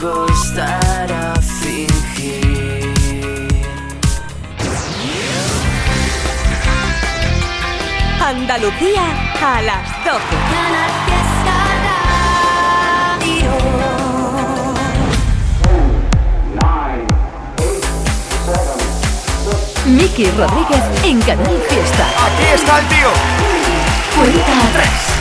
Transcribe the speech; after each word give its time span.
Costará 0.00 1.34
fingir. 1.60 2.88
Andalucía 8.18 9.02
a 9.42 9.60
las 9.60 10.04
12. 10.06 10.40
Miki 19.84 20.30
Rodríguez 20.30 20.82
en 21.04 21.20
Canal 21.20 21.60
Fiesta. 21.68 22.06
Aquí 22.24 22.44
está 22.54 22.78
el 22.78 22.86
tío. 22.88 23.59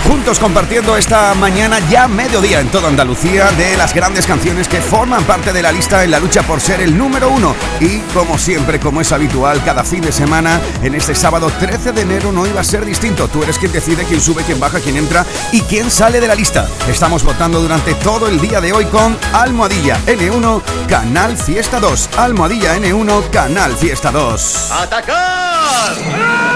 Juntos 0.09 0.39
compartiendo 0.39 0.97
esta 0.97 1.36
mañana 1.36 1.77
ya 1.88 2.07
mediodía 2.07 2.59
en 2.59 2.70
toda 2.70 2.88
Andalucía 2.88 3.52
de 3.52 3.77
las 3.77 3.93
grandes 3.93 4.25
canciones 4.25 4.68
que 4.68 4.82
forman 4.82 5.23
parte 5.23 5.54
de 5.54 5.61
la 5.61 5.71
lista 5.71 6.04
en 6.04 6.09
la 6.09 6.20
lucha 6.20 6.41
por 6.41 6.59
ser 6.59 6.82
el 6.82 6.97
número 6.97 7.29
uno. 7.29 7.55
Y 7.79 8.00
como 8.14 8.39
siempre, 8.39 8.79
como 8.79 9.01
es 9.01 9.11
habitual, 9.11 9.64
cada 9.64 9.83
fin 9.83 10.01
de 10.01 10.11
semana, 10.11 10.60
en 10.82 10.96
este 10.96 11.14
sábado 11.14 11.51
13 11.60 11.91
de 11.91 12.01
enero 12.01 12.32
no 12.32 12.47
iba 12.47 12.61
a 12.61 12.64
ser 12.64 12.86
distinto. 12.86 13.27
Tú 13.27 13.43
eres 13.43 13.60
quien 13.60 13.71
decide 13.71 14.04
quién 14.04 14.19
sube, 14.19 14.43
quién 14.43 14.60
baja, 14.60 14.79
quién 14.79 14.97
entra 14.97 15.25
y 15.52 15.61
quién 15.61 15.91
sale 15.91 16.19
de 16.19 16.27
la 16.27 16.33
lista. 16.33 16.68
Estamos 16.89 17.24
votando 17.24 17.61
durante 17.61 17.93
todo 17.93 18.27
el 18.27 18.41
día 18.41 18.61
de 18.61 18.74
hoy 18.74 18.86
con 18.86 19.16
Almohadilla 19.32 20.00
N1, 20.07 20.61
Canal 20.88 21.38
Fiesta 21.38 21.79
2. 21.79 22.10
Almohadilla 22.18 22.75
N1, 22.77 23.29
Canal 23.29 23.75
Fiesta 23.75 24.11
2. 24.11 24.71
¡Atacar! 24.71 26.49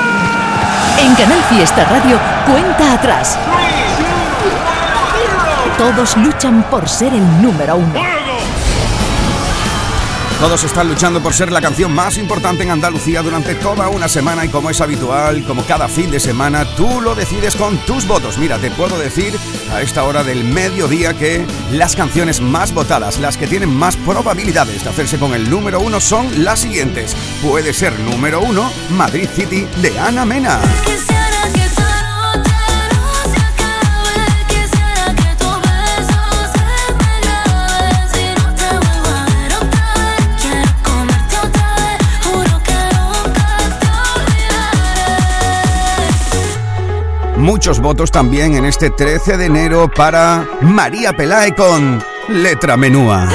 En 0.98 1.16
Canal 1.16 1.42
Fiesta 1.50 1.84
Radio, 1.86 2.20
cuenta 2.46 2.94
atrás. 2.94 3.38
Todos 5.78 6.16
luchan 6.18 6.64
por 6.70 6.88
ser 6.88 7.14
el 7.14 7.42
número 7.42 7.78
uno. 7.78 8.23
Todos 10.44 10.66
están 10.66 10.90
luchando 10.90 11.24
por 11.24 11.34
ser 11.34 11.54
la 11.54 11.62
canción 11.62 11.94
más 11.94 12.18
importante 12.18 12.64
en 12.64 12.72
Andalucía 12.72 13.22
durante 13.22 13.56
toda 13.56 13.88
una 13.88 14.10
semana 14.10 14.44
y 14.44 14.50
como 14.50 14.70
es 14.70 14.82
habitual, 14.82 15.42
como 15.46 15.64
cada 15.64 15.88
fin 15.88 16.12
de 16.12 16.20
semana, 16.20 16.66
tú 16.76 17.00
lo 17.00 17.16
decides 17.16 17.56
con 17.56 17.78
tus 17.86 18.06
votos. 18.06 18.38
Mira, 18.38 18.58
te 18.58 18.70
puedo 18.70 19.00
decir 19.00 19.34
a 19.72 19.82
esta 19.82 20.04
hora 20.04 20.22
del 20.22 20.44
mediodía 20.44 21.14
que 21.14 21.46
las 21.72 21.96
canciones 21.96 22.42
más 22.42 22.74
votadas, 22.74 23.22
las 23.22 23.38
que 23.38 23.48
tienen 23.48 23.74
más 23.74 23.96
probabilidades 23.96 24.84
de 24.84 24.90
hacerse 24.90 25.18
con 25.18 25.34
el 25.34 25.50
número 25.50 25.80
uno 25.80 26.02
son 26.02 26.44
las 26.44 26.60
siguientes. 26.60 27.16
Puede 27.42 27.72
ser 27.72 27.98
número 28.02 28.42
uno, 28.42 28.70
Madrid 28.90 29.30
City 29.34 29.66
de 29.82 29.98
Ana 29.98 30.26
Mena. 30.26 30.60
Muchos 47.44 47.82
votos 47.82 48.10
también 48.10 48.56
en 48.56 48.64
este 48.64 48.90
13 48.90 49.36
de 49.36 49.48
enero 49.48 49.92
para 49.94 50.48
María 50.62 51.12
Pelae 51.12 51.54
con 51.54 52.02
Letra 52.30 52.78
Menúa. 52.78 53.28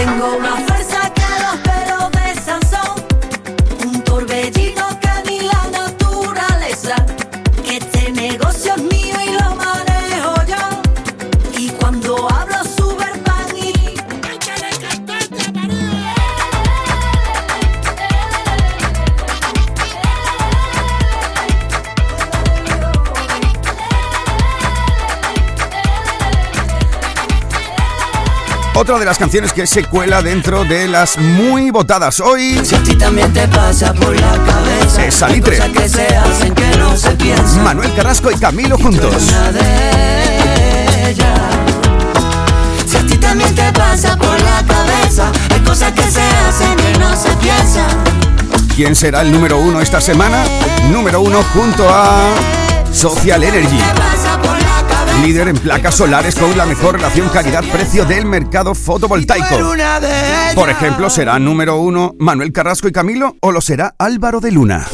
Otra 28.89 29.01
de 29.01 29.05
las 29.05 29.19
canciones 29.19 29.53
que 29.53 29.67
se 29.67 29.85
cuela 29.85 30.23
dentro 30.23 30.65
de 30.65 30.89
las 30.89 31.19
muy 31.19 31.71
votadas 31.71 32.21
hoy 32.21 32.59
Si 32.65 32.75
a 32.75 32.83
ti 32.83 32.95
también 32.95 33.31
te 33.35 33.47
pasa 33.47 33.93
por 33.93 34.19
la 34.19 34.31
cabeza. 34.31 35.05
Es 35.05 35.15
Salitre. 35.15 35.59
Que 35.73 35.87
se 35.87 36.07
hacen 36.17 36.55
que 36.55 36.75
no 36.79 36.97
se 36.97 37.11
piensan. 37.11 37.65
Manuel 37.65 37.93
Carrasco 37.95 38.31
y 38.31 38.37
Camilo 38.37 38.79
juntos. 38.79 39.27
De 39.53 41.11
ellas. 41.11 41.39
Si 42.87 42.97
a 42.97 43.07
ti 43.07 43.19
también 43.19 43.55
te 43.55 43.71
pasa 43.75 44.17
por 44.17 44.41
la 44.41 44.65
cabeza, 44.67 45.31
hay 45.51 45.61
cosas 45.61 45.93
que 45.93 46.11
se 46.11 46.23
hacen 46.23 46.75
y 46.95 46.99
no 46.99 47.15
se 47.15 47.29
piensan. 47.43 47.91
¿Quién 48.75 48.97
será 48.97 49.21
el 49.21 49.31
número 49.31 49.59
uno 49.59 49.83
esta 49.83 50.01
semana? 50.01 50.43
Número 50.91 51.21
uno 51.21 51.43
junto 51.53 51.87
a 51.91 52.31
Social 52.91 53.45
Energy. 53.45 53.81
Líder 55.23 55.49
en 55.49 55.57
placas 55.57 55.97
solares 55.97 56.37
con 56.37 56.57
la 56.57 56.65
mejor 56.65 56.95
relación 56.95 57.29
calidad-precio 57.29 58.05
del 58.05 58.25
mercado 58.25 58.75
fotovoltaico. 58.75 59.75
Por 60.55 60.71
ejemplo, 60.71 61.11
¿será 61.11 61.39
número 61.39 61.77
uno 61.77 62.15
Manuel 62.19 62.53
Carrasco 62.53 62.89
y 62.89 62.93
Camilo 62.93 63.37
o 63.41 63.51
lo 63.51 63.61
será 63.61 63.95
Álvaro 63.99 64.41
de 64.41 64.53
Luna? 64.53 64.87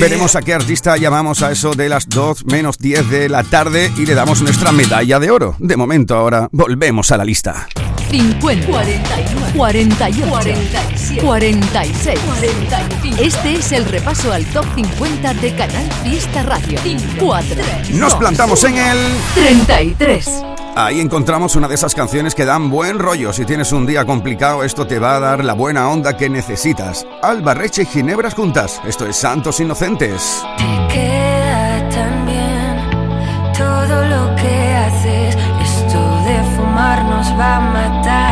Veremos 0.00 0.36
a 0.36 0.42
qué 0.42 0.54
artista 0.54 0.96
llamamos 0.96 1.42
a 1.42 1.50
eso 1.50 1.72
de 1.72 1.88
las 1.88 2.08
2 2.08 2.46
menos 2.46 2.78
10 2.78 3.10
de 3.10 3.28
la 3.28 3.42
tarde 3.42 3.90
y 3.96 4.06
le 4.06 4.14
damos 4.14 4.42
nuestra 4.42 4.70
medalla 4.70 5.18
de 5.18 5.30
oro. 5.30 5.56
De 5.58 5.76
momento 5.76 6.14
ahora 6.14 6.48
volvemos 6.52 7.10
a 7.10 7.16
la 7.16 7.24
lista. 7.24 7.66
50, 8.10 8.66
41, 8.66 9.52
48, 9.54 10.28
47, 10.30 11.20
46, 11.20 12.20
45. 12.20 13.22
Este 13.22 13.54
es 13.54 13.72
el 13.72 13.84
repaso 13.84 14.32
al 14.32 14.44
top 14.46 14.64
50 14.76 15.34
de 15.34 15.54
Canal 15.54 15.90
Fiesta 16.04 16.42
Radio. 16.44 16.78
4, 17.18 17.56
Nos 17.94 18.14
plantamos 18.14 18.64
en 18.64 18.78
el... 18.78 18.98
33. 19.34 20.42
Ahí 20.80 21.00
encontramos 21.00 21.56
una 21.56 21.66
de 21.66 21.74
esas 21.74 21.92
canciones 21.92 22.36
que 22.36 22.44
dan 22.44 22.70
buen 22.70 23.00
rollo. 23.00 23.32
Si 23.32 23.44
tienes 23.44 23.72
un 23.72 23.84
día 23.84 24.04
complicado, 24.04 24.62
esto 24.62 24.86
te 24.86 25.00
va 25.00 25.16
a 25.16 25.18
dar 25.18 25.44
la 25.44 25.54
buena 25.54 25.88
onda 25.88 26.16
que 26.16 26.30
necesitas. 26.30 27.04
Albarreche 27.20 27.82
y 27.82 27.86
Ginebras 27.86 28.34
juntas. 28.34 28.80
Esto 28.86 29.04
es 29.04 29.16
Santos 29.16 29.58
Inocentes. 29.58 30.40
queda 30.88 31.88
tan 31.88 32.26
bien 32.26 32.76
todo 33.58 34.04
lo 34.04 34.36
que 34.36 34.76
haces. 34.76 35.34
Esto 35.34 35.98
de 36.22 36.56
fumar 36.56 37.04
nos 37.06 37.26
va 37.36 37.56
a 37.56 37.60
matar, 37.60 38.27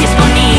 disponibile 0.00 0.49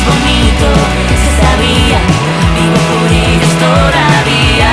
es 0.00 0.06
bonito, 0.06 0.66
se 1.08 1.30
sabía, 1.42 2.00
vivo 2.56 2.80
por 2.90 3.10
ellos 3.12 3.54
todavía. 3.58 4.70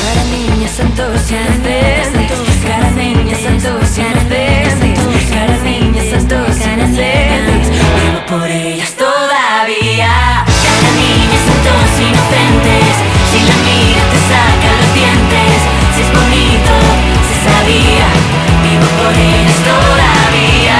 Cara 0.00 0.24
niña 0.24 0.68
santos 0.68 1.32
si 15.96 16.02
es 16.02 16.12
bonito, 16.12 16.72
si 17.26 17.34
sabía, 17.48 18.06
vivo 18.62 18.88
por 19.00 19.14
ellos 19.16 19.58
todavía. 19.64 20.76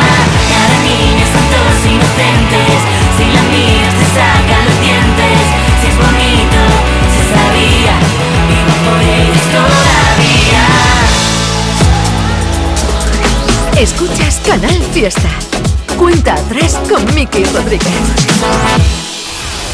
Cada 0.52 0.76
niño 0.84 1.24
santos 1.32 1.72
inocentes, 1.88 2.78
si 3.16 3.24
la 3.32 3.42
miras 3.48 3.94
te 3.96 4.06
sacan 4.12 4.62
los 4.68 4.78
dientes, 4.84 5.40
si 5.80 5.86
es 5.88 5.96
bonito, 5.96 6.60
si 7.12 7.22
sabía, 7.32 7.94
vivo 8.52 8.74
por 8.84 9.00
ellos 9.00 9.44
todavía. 9.56 10.64
Escuchas 13.80 14.34
Canal 14.46 14.82
Fiesta. 14.92 15.30
Cuenta 15.96 16.34
atrás 16.34 16.76
con 16.90 17.02
Miki 17.14 17.44
Rodríguez. 17.44 19.05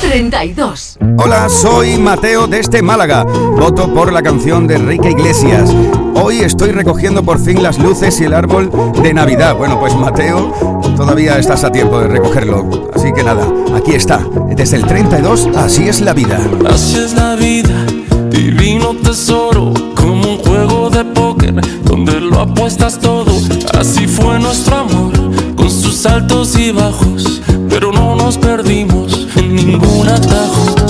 32. 0.03 0.99
Hola, 1.17 1.49
soy 1.49 1.97
Mateo 1.97 2.49
desde 2.49 2.83
Málaga. 2.83 3.23
Voto 3.23 3.95
por 3.95 4.13
la 4.13 4.21
canción 4.21 4.67
de 4.67 4.75
Enrique 4.75 5.11
Iglesias. 5.11 5.71
Hoy 6.15 6.41
estoy 6.41 6.73
recogiendo 6.73 7.23
por 7.23 7.39
fin 7.39 7.63
las 7.63 7.79
luces 7.79 8.21
y 8.21 8.25
el 8.25 8.35
árbol 8.35 8.69
de 9.01 9.15
Navidad. 9.15 9.55
Bueno, 9.55 9.79
pues 9.79 9.95
Mateo, 9.95 10.53
todavía 10.97 11.39
estás 11.39 11.63
a 11.63 11.71
tiempo 11.71 12.01
de 12.01 12.09
recogerlo. 12.09 12.91
Así 12.93 13.13
que 13.13 13.23
nada, 13.23 13.47
aquí 13.77 13.93
está. 13.93 14.27
Desde 14.57 14.77
el 14.77 14.87
32, 14.87 15.51
así 15.55 15.89
es 15.89 16.01
la 16.01 16.15
vida. 16.15 16.41
Así 16.69 16.99
es 16.99 17.15
la 17.15 17.37
vida, 17.37 17.87
divino 18.29 18.97
tesoro, 18.97 19.73
como 19.95 20.33
un 20.33 20.39
juego 20.39 20.91
de 20.91 21.05
póker 21.05 21.55
donde 21.85 22.21
lo 22.21 22.41
apuestas 22.41 22.99
todo. 22.99 23.33
Así 23.79 24.09
fue 24.09 24.41
nuestro 24.41 24.79
amor, 24.79 25.13
con 25.55 25.71
sus 25.71 26.05
altos 26.07 26.59
y 26.59 26.73
bajos, 26.73 27.41
pero 27.69 27.93
no 27.93 28.17
nos 28.17 28.37
perdimos 28.37 29.22
ningún 29.53 30.09
atajo. 30.09 30.82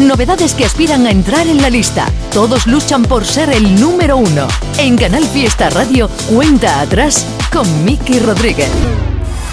Novedades 0.00 0.54
que 0.54 0.64
aspiran 0.64 1.06
a 1.06 1.10
entrar 1.10 1.46
en 1.46 1.62
la 1.62 1.70
lista. 1.70 2.06
Todos 2.32 2.66
luchan 2.66 3.02
por 3.02 3.24
ser 3.24 3.50
el 3.50 3.80
número 3.80 4.16
uno. 4.16 4.48
En 4.78 4.96
Canal 4.96 5.24
Fiesta 5.24 5.70
Radio, 5.70 6.08
cuenta 6.28 6.80
atrás 6.80 7.26
con 7.52 7.84
Miki 7.84 8.18
Rodríguez. 8.18 8.70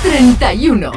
31. 0.04 0.92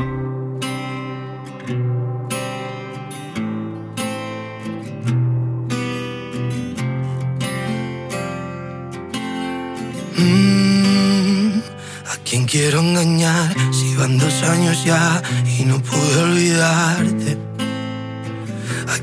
Mm, 10.19 11.61
¿A 12.07 12.17
quién 12.25 12.47
quiero 12.47 12.81
engañar 12.81 13.55
si 13.73 13.95
van 13.97 14.19
dos 14.19 14.43
años 14.43 14.85
ya 14.85 15.23
y 15.59 15.65
no 15.65 15.81
pude 15.81 16.23
olvidarte? 16.23 17.56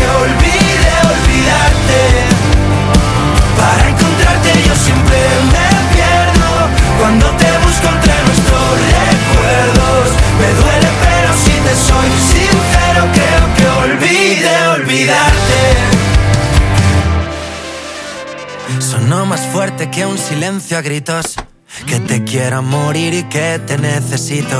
que 0.00 0.06
olvidé 0.24 0.94
olvidarte. 1.14 2.00
Para 3.60 3.84
encontrarte 3.88 4.50
yo 4.66 4.74
siempre 4.74 5.20
me 5.54 5.68
pierdo 5.94 6.50
cuando 6.98 7.26
te 7.40 7.50
busco 7.64 7.86
entre 7.94 8.14
nuestros 8.26 8.70
recuerdos. 8.96 10.06
Me 10.40 10.48
duele 10.60 10.90
pero 11.04 11.30
si 11.44 11.54
te 11.66 11.74
soy 11.88 12.08
sincero 12.34 13.02
creo 13.16 13.44
que 13.56 13.66
olvidé 13.84 14.56
olvidarte. 14.68 15.60
Sonó 18.78 19.26
más 19.26 19.42
fuerte 19.52 19.90
que 19.90 20.06
un 20.06 20.18
silencio 20.18 20.78
a 20.78 20.82
gritos. 20.82 21.36
Que 21.86 21.98
te 22.00 22.24
quiero 22.24 22.62
morir 22.62 23.14
y 23.14 23.22
que 23.24 23.60
te 23.66 23.78
necesito. 23.78 24.58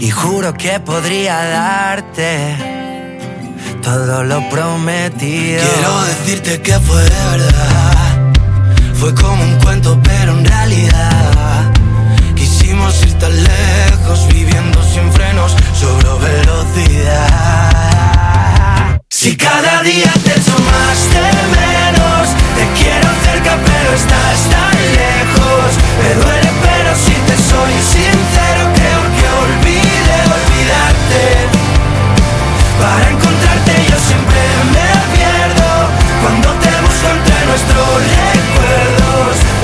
Y 0.00 0.10
juro 0.10 0.54
que 0.54 0.80
podría 0.80 1.36
darte 1.44 2.75
todo 3.86 4.24
lo 4.24 4.48
prometido. 4.48 5.62
Quiero 5.62 6.02
decirte 6.06 6.60
que 6.60 6.72
fue 6.80 7.02
verdad. 7.04 8.32
Fue 8.94 9.14
como 9.14 9.40
un 9.44 9.56
cuento, 9.60 9.96
pero 10.02 10.32
en 10.36 10.44
realidad 10.44 11.70
quisimos 12.34 13.00
ir 13.04 13.12
tan 13.20 13.30
lejos, 13.30 14.26
viviendo 14.26 14.82
sin 14.82 15.12
frenos, 15.12 15.54
sobre 15.80 16.08
velocidad. 16.18 17.30
Si 19.08 19.36
cada 19.36 19.82
día 19.82 20.12
te 20.24 20.32
echo 20.32 20.58
más 20.72 20.98
de 21.14 21.30
menos, 21.54 22.24
te 22.56 22.64
quiero 22.78 23.08
cerca, 23.24 23.56
pero 23.68 23.90
estás 23.94 24.38
tan 24.50 24.76
lejos. 25.00 25.68
Me 26.02 26.10
duele, 26.22 26.50
pero 26.66 26.90
si 27.04 27.14
te 27.28 27.36
soy 27.36 27.74
sincero, 27.92 28.25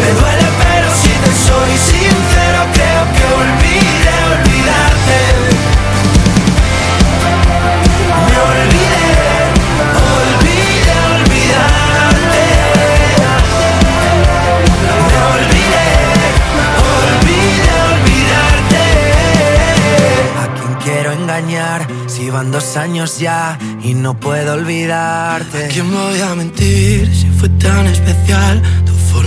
Me 0.00 0.08
duele 0.18 0.48
pero 0.62 0.88
si 0.94 1.08
te 1.22 1.32
soy 1.46 1.72
sincero 1.90 2.60
creo 2.76 3.02
que 3.14 3.24
olvidé 3.42 4.16
olvidarte. 4.34 5.20
Me 8.28 8.36
olvidé, 8.52 9.10
olvidé 10.16 10.96
olvidarte. 11.16 12.44
Me 15.10 15.18
olvidé, 15.36 15.88
olvidé 16.98 17.74
olvidarte. 17.92 18.84
A 20.42 20.44
quien 20.54 20.72
quiero 20.84 21.10
engañar 21.12 21.80
si 22.06 22.30
van 22.30 22.50
dos 22.50 22.76
años 22.76 23.18
ya 23.18 23.58
y 23.82 23.94
no 23.94 24.14
puedo 24.14 24.54
olvidarte 24.54 25.64
¿A 25.66 25.68
quién 25.68 25.90
voy 25.90 26.20
a 26.20 26.34
mentir 26.34 27.12
si 27.14 27.28
fue 27.30 27.48
tan 27.48 27.86
especial 27.86 28.62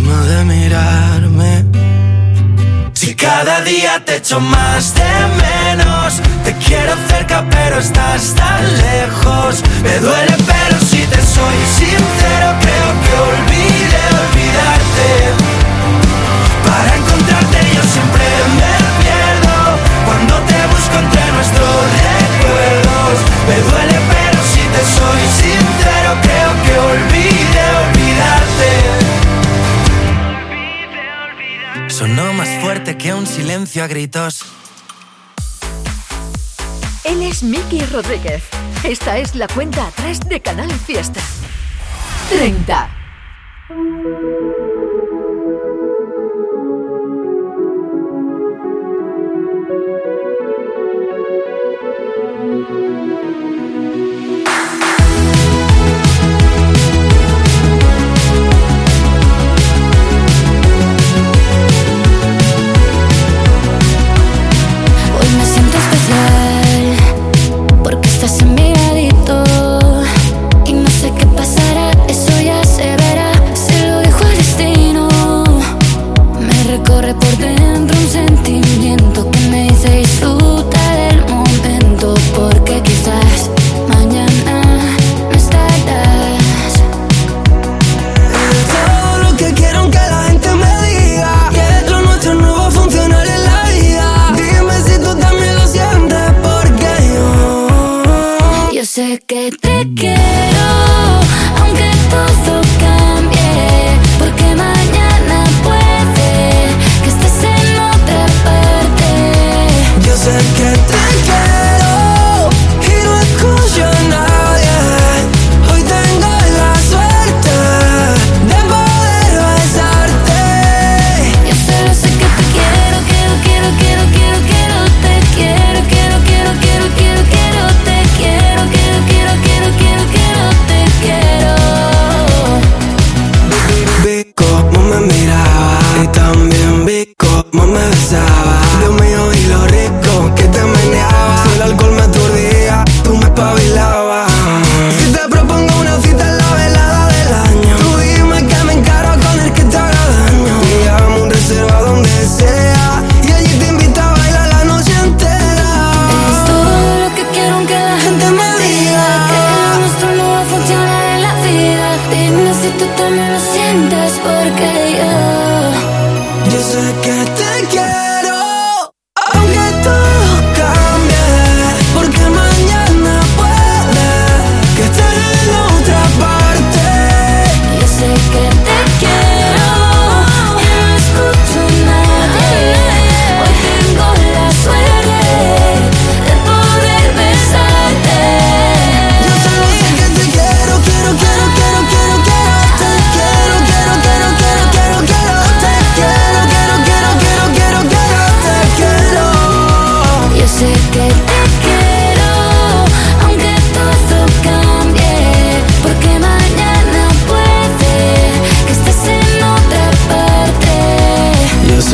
forma 0.06 0.26
de 0.26 0.44
mirarme. 0.46 1.66
Si 2.94 3.16
cada 3.16 3.62
día 3.62 4.04
te 4.06 4.18
echo 4.18 4.40
más 4.40 4.94
de 4.96 5.14
menos, 5.44 6.22
te 6.44 6.54
quiero 6.66 6.94
cerca 7.08 7.44
pero 7.50 7.80
estás 7.80 8.34
tan 8.36 8.64
lejos. 8.78 9.64
Me 9.84 10.00
duele 10.00 10.36
pero 10.46 10.80
si 10.80 11.02
te 11.06 11.22
soy 11.22 11.58
sincero 11.80 12.48
creo 12.64 12.90
que 13.04 13.14
olvidé 13.32 14.04
olvidarte. 14.24 15.10
Para 16.68 16.96
encontrarte 16.96 17.58
yo 17.76 17.84
siempre 17.94 18.26
me 18.60 18.74
pierdo 19.02 19.58
cuando 20.06 20.36
te 20.50 20.60
busco 20.74 20.96
entre 21.00 21.32
nuestros 21.34 21.78
recuerdos. 22.10 23.16
Me 23.48 23.58
duele 23.70 23.98
pero 24.14 24.40
si 24.52 24.64
te 24.74 24.82
soy 24.98 25.22
sincero 25.42 26.10
creo 26.22 26.52
que 26.64 26.80
olvidé 26.80 27.45
Sonó 31.96 32.34
más 32.34 32.50
fuerte 32.60 32.98
que 32.98 33.14
un 33.14 33.26
silencio 33.26 33.82
a 33.82 33.88
gritos. 33.88 34.44
Él 37.06 37.24
es 37.24 37.42
Miki 37.42 37.86
Rodríguez. 37.86 38.44
Esta 38.84 39.18
es 39.18 39.34
la 39.34 39.48
cuenta 39.48 39.88
atrás 39.88 40.20
de 40.20 40.42
Canal 40.42 40.70
Fiesta. 40.74 41.22
30. 42.28 42.90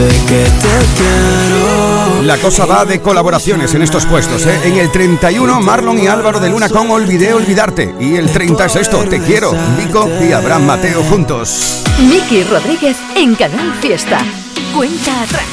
que 0.08 0.44
te 0.44 0.76
quiero. 0.98 2.24
La 2.24 2.38
cosa 2.38 2.66
va 2.66 2.86
de 2.86 3.02
colaboraciones 3.02 3.74
en 3.74 3.82
estos 3.82 4.06
puestos. 4.06 4.46
¿eh? 4.46 4.60
En 4.66 4.78
el 4.78 4.92
31, 4.92 5.62
Marlon 5.62 6.00
y 6.00 6.08
Álvaro 6.08 6.40
de 6.40 6.50
Luna 6.50 6.70
con 6.70 6.90
Olvidé 6.92 7.34
Olvidarte. 7.34 7.94
Y 8.00 8.16
el 8.16 8.32
30 8.32 8.66
es 8.66 8.76
esto, 8.76 9.00
Te 9.10 9.20
Quiero, 9.20 9.54
Vico 9.78 10.10
y 10.28 10.32
Abraham 10.32 10.66
Mateo 10.66 11.04
juntos. 11.04 11.84
Miki 12.00 12.44
Rodríguez 12.44 12.98
en 13.16 13.36
Canal 13.36 13.74
Fiesta. 13.82 14.20
Cuenta 14.76 15.24
atrás. 15.24 15.46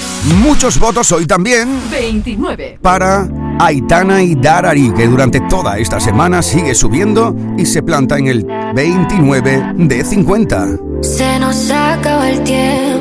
Muchos 0.42 0.78
votos 0.78 1.10
hoy 1.12 1.26
también. 1.26 1.80
29. 1.90 2.78
Para 2.80 3.28
Aitana 3.58 4.22
y 4.22 4.34
Darari, 4.34 4.92
que 4.92 5.06
durante 5.06 5.40
toda 5.40 5.78
esta 5.78 6.00
semana 6.00 6.42
sigue 6.42 6.74
subiendo 6.74 7.34
y 7.56 7.66
se 7.66 7.82
planta 7.82 8.18
en 8.18 8.28
el 8.28 8.46
29 8.74 9.72
de 9.76 10.04
50. 10.04 10.68
Se 11.02 11.38
nos 11.38 11.70
acaba 11.70 12.30
el 12.30 12.42
tiempo 12.44 12.97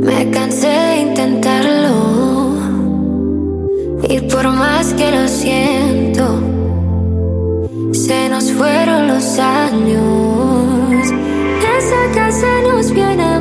me 0.00 0.30
cansé 0.30 0.68
de 0.68 1.00
intentarlo. 1.00 1.96
Y 4.08 4.20
por 4.20 4.48
más 4.50 4.94
que 4.94 5.10
lo 5.10 5.28
siento, 5.28 6.24
se 7.92 8.28
nos 8.28 8.50
fueron 8.52 9.08
los 9.08 9.38
años. 9.38 11.12
Esa 11.78 12.12
casa 12.14 12.62
nos 12.62 12.90
viene 12.92 13.22
a 13.22 13.37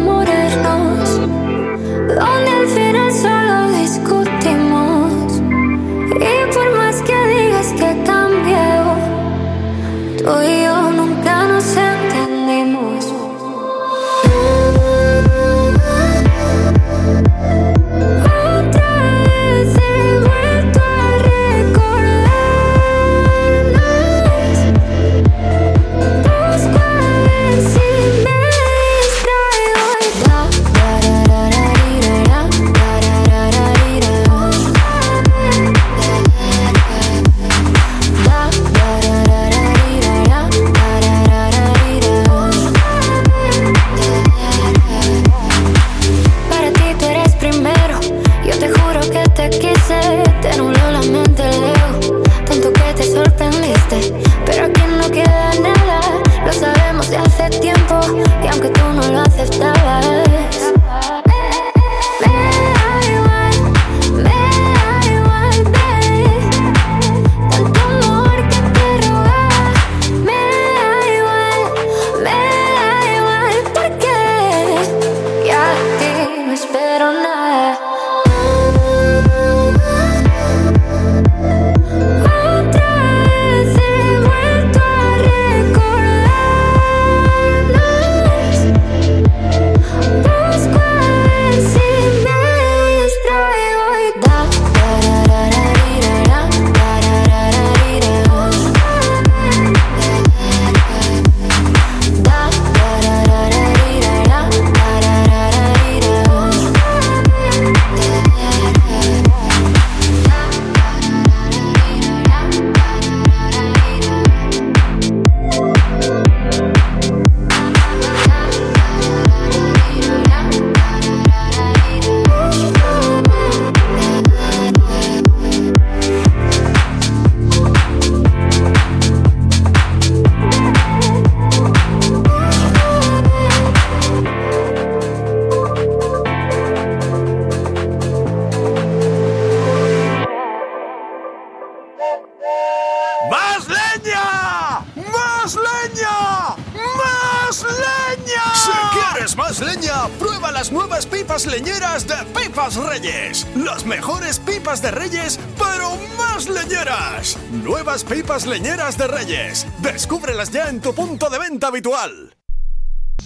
Leñeras 158.46 158.98
de 158.98 159.08
Reyes. 159.08 159.66
Descúbrelas 159.80 160.52
ya 160.52 160.70
en 160.70 160.82
tu 160.82 160.94
punto 160.94 161.30
de 161.30 161.40
venta 161.40 161.68
habitual. 161.68 162.36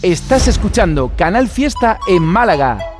Estás 0.01 0.47
escuchando 0.47 1.11
Canal 1.15 1.47
Fiesta 1.47 1.99
en 2.07 2.23
Málaga. 2.23 2.90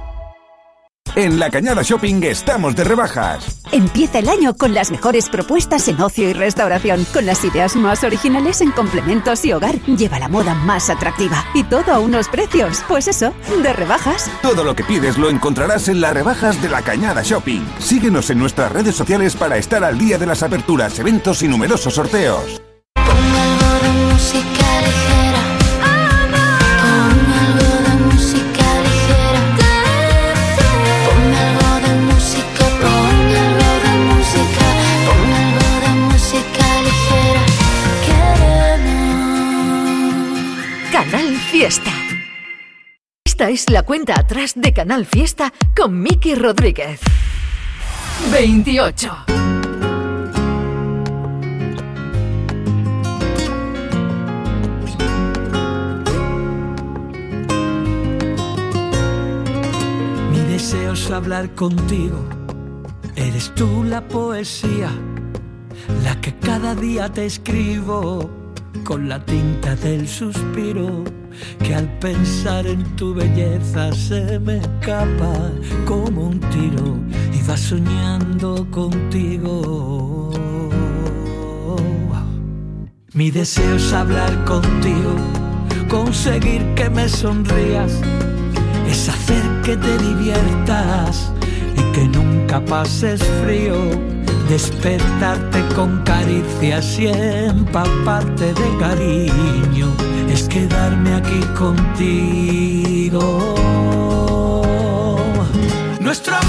En 1.22 1.38
La 1.38 1.52
Cañada 1.52 1.84
Shopping 1.84 2.24
estamos 2.24 2.76
de 2.76 2.84
rebajas. 2.84 3.62
Empieza 3.72 4.18
el 4.18 4.28
año 4.28 4.58
con 4.58 4.74
las 4.74 4.90
mejores 4.90 5.30
propuestas 5.30 5.88
en 5.88 6.02
ocio 6.02 6.28
y 6.28 6.34
restauración, 6.34 7.06
con 7.14 7.28
las 7.28 7.46
ideas 7.46 7.76
más 7.76 8.04
originales 8.04 8.60
en 8.60 8.72
complementos 8.72 9.46
y 9.46 9.54
hogar. 9.54 9.80
Lleva 9.86 10.18
la 10.18 10.30
moda 10.30 10.56
más 10.56 10.90
atractiva 10.90 11.46
y 11.54 11.64
todo 11.64 11.94
a 11.94 12.00
unos 12.00 12.28
precios, 12.28 12.84
pues 12.88 13.08
eso, 13.08 13.36
de 13.62 13.72
rebajas. 13.72 14.32
Todo 14.42 14.64
lo 14.64 14.76
que 14.76 14.84
pides 14.84 15.20
lo 15.20 15.30
encontrarás 15.30 15.90
en 15.90 16.02
las 16.02 16.16
rebajas 16.16 16.60
de 16.60 16.70
La 16.70 16.82
Cañada 16.82 17.22
Shopping. 17.22 17.68
Síguenos 17.78 18.32
en 18.32 18.40
nuestras 18.40 18.72
redes 18.72 18.96
sociales 18.96 19.36
para 19.36 19.58
estar 19.58 19.84
al 19.84 20.00
día 20.00 20.18
de 20.18 20.26
las 20.26 20.42
aperturas, 20.42 20.98
eventos 20.98 21.44
y 21.44 21.48
numerosos 21.48 21.94
sorteos. 21.94 22.64
Esta 43.24 43.50
es 43.50 43.70
la 43.70 43.84
cuenta 43.84 44.20
atrás 44.20 44.52
de 44.58 44.74
Canal 44.74 45.06
Fiesta 45.06 45.54
con 45.74 46.02
Miki 46.02 46.36
Rodríguez. 46.36 47.00
28. 48.30 49.10
Mi 60.30 60.40
deseo 60.52 60.92
es 60.92 61.10
hablar 61.10 61.56
contigo. 61.56 62.28
Eres 63.16 63.56
tú 63.56 63.86
la 63.86 64.06
poesía, 64.06 64.92
la 66.04 66.20
que 66.20 66.36
cada 66.36 66.76
día 66.76 67.08
te 67.08 67.26
escribo 67.26 68.30
con 68.84 69.08
la 69.08 69.24
tinta 69.26 69.78
del 69.78 70.06
suspiro 70.10 71.21
que 71.64 71.76
al 71.76 71.88
pensar 72.00 72.66
en 72.68 72.84
tu 72.96 73.14
belleza 73.14 73.92
se 73.94 74.40
me 74.40 74.58
escapa 74.58 75.52
como 75.86 76.28
un 76.28 76.40
tiro 76.40 76.98
y 77.34 77.48
va 77.48 77.58
soñando 77.58 78.70
contigo. 78.72 80.32
Mi 83.14 83.30
deseo 83.30 83.76
es 83.76 83.94
hablar 83.94 84.46
contigo, 84.46 85.16
conseguir 85.90 86.64
que 86.76 86.90
me 86.90 87.10
sonrías, 87.10 87.92
es 88.88 89.10
hacer 89.10 89.44
que 89.64 89.76
te 89.76 89.98
diviertas 89.98 91.32
y 91.78 91.92
que 91.92 92.08
nunca 92.08 92.64
pases 92.64 93.22
frío 93.44 93.76
despertarte 94.52 95.64
con 95.76 96.04
caricias 96.04 97.00
y 97.00 97.08
empaparte 97.08 98.54
de 98.54 98.78
cariño, 98.80 99.88
es 100.32 100.44
quedarme 100.48 101.14
aquí 101.14 101.40
contigo. 101.58 103.22
Nuestro 106.00 106.41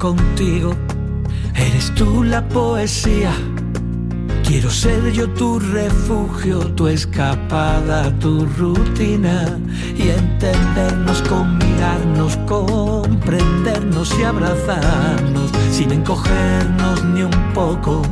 contigo. 0.00 0.74
Eres 1.54 1.94
tú 1.94 2.24
la 2.24 2.48
poesía 2.48 3.32
Quiero 4.50 4.68
ser 4.68 5.12
yo 5.12 5.30
tu 5.30 5.60
refugio, 5.60 6.58
tu 6.74 6.88
escapada, 6.88 8.10
tu 8.18 8.44
rutina 8.58 9.60
y 9.96 10.08
entendernos 10.08 11.22
mirarnos, 11.60 12.36
comprendernos 12.48 14.12
y 14.18 14.24
abrazarnos 14.24 15.52
sin 15.70 15.92
encogernos 15.92 17.04
ni 17.04 17.22
un 17.22 17.52
poco 17.54 18.02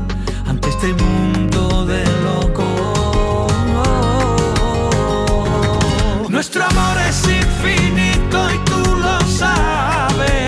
ante 0.47 0.69
este 0.69 0.95
mundo 0.95 1.85
de 1.87 2.05
locos. 2.23 3.51
Nuestro 6.29 6.63
amor 6.67 6.99
es 7.09 7.25
infinito 7.25 8.49
y 8.55 8.59
tú 8.65 8.95
lo 8.95 9.21
sabes. 9.27 10.48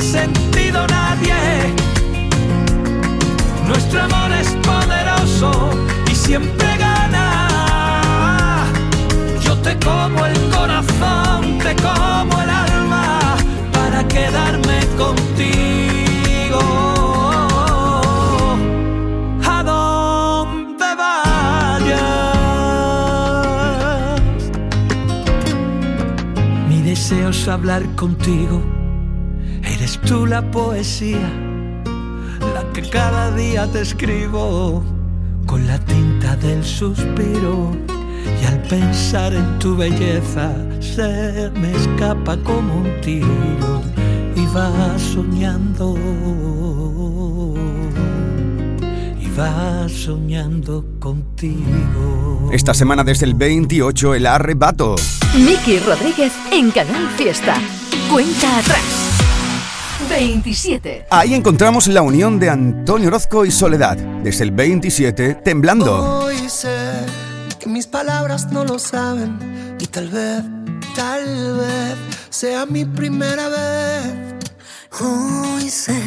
Sentido 0.00 0.86
nadie. 0.86 1.74
Nuestro 3.66 4.02
amor 4.02 4.30
es 4.32 4.54
y 6.10 6.14
siempre 6.14 6.76
gana. 6.78 8.64
Yo 9.40 9.56
te 9.58 9.76
como 9.80 10.24
el 10.26 10.50
corazón, 10.50 11.58
te 11.58 11.74
como 11.76 12.42
el 12.42 12.50
alma 12.50 13.36
para 13.72 14.06
quedarme 14.06 14.86
contigo. 14.96 16.60
A 19.44 19.62
donde 19.64 20.94
vayas. 20.94 22.32
Mi 26.68 26.82
deseo 26.82 27.30
es 27.30 27.48
hablar 27.48 27.84
contigo. 27.96 28.77
Eres 29.88 30.00
tú 30.02 30.26
la 30.26 30.42
poesía, 30.42 31.32
la 32.52 32.62
que 32.74 32.82
cada 32.90 33.34
día 33.34 33.66
te 33.72 33.80
escribo 33.80 34.82
con 35.46 35.66
la 35.66 35.78
tinta 35.78 36.36
del 36.36 36.62
suspiro 36.62 37.74
y 38.42 38.44
al 38.44 38.60
pensar 38.64 39.32
en 39.32 39.58
tu 39.58 39.74
belleza 39.76 40.52
se 40.80 41.50
me 41.54 41.72
escapa 41.74 42.36
como 42.36 42.82
un 42.82 43.00
tiro 43.00 43.80
y 44.36 44.44
va 44.54 44.98
soñando 44.98 45.94
y 49.18 49.40
va 49.40 49.88
soñando 49.88 50.84
contigo. 50.98 52.50
Esta 52.52 52.74
semana 52.74 53.04
desde 53.04 53.24
el 53.24 53.32
28 53.32 54.16
el 54.16 54.26
arrebato. 54.26 54.96
Miki 55.34 55.78
Rodríguez 55.78 56.34
en 56.52 56.72
Canal 56.72 57.08
Fiesta. 57.16 57.54
Cuenta 58.10 58.58
atrás. 58.58 59.07
27. 60.08 61.06
Ahí 61.10 61.34
encontramos 61.34 61.86
la 61.88 62.02
unión 62.02 62.38
de 62.40 62.48
Antonio 62.48 63.08
Orozco 63.08 63.44
y 63.44 63.50
Soledad. 63.50 63.96
Desde 63.96 64.44
el 64.44 64.50
27, 64.50 65.34
Temblando. 65.36 66.24
Hoy 66.24 66.48
sé 66.48 66.76
que 67.60 67.68
mis 67.68 67.86
palabras 67.86 68.50
no 68.50 68.64
lo 68.64 68.78
saben 68.78 69.76
y 69.78 69.86
tal 69.86 70.08
vez, 70.08 70.42
tal 70.96 71.56
vez 71.58 71.96
sea 72.30 72.64
mi 72.66 72.84
primera 72.84 73.48
vez. 73.48 74.14
Hoy 75.00 75.68
sé 75.68 76.00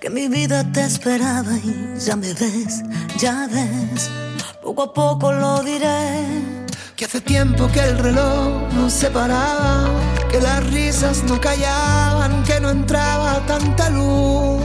que 0.00 0.08
mi 0.08 0.28
vida 0.28 0.64
te 0.72 0.82
esperaba 0.82 1.52
y 1.52 1.98
ya 1.98 2.16
me 2.16 2.32
ves, 2.32 2.82
ya 3.18 3.46
ves, 3.46 4.10
poco 4.62 4.82
a 4.84 4.94
poco 4.94 5.32
lo 5.32 5.62
diré. 5.62 6.61
Que 7.02 7.06
hace 7.06 7.20
tiempo 7.20 7.68
que 7.72 7.80
el 7.80 7.98
reloj 7.98 8.72
no 8.74 8.88
se 8.88 9.10
paraba, 9.10 9.90
que 10.30 10.40
las 10.40 10.64
risas 10.70 11.24
no 11.24 11.40
callaban, 11.40 12.44
que 12.44 12.60
no 12.60 12.70
entraba 12.70 13.44
tanta 13.44 13.90
luz. 13.90 14.62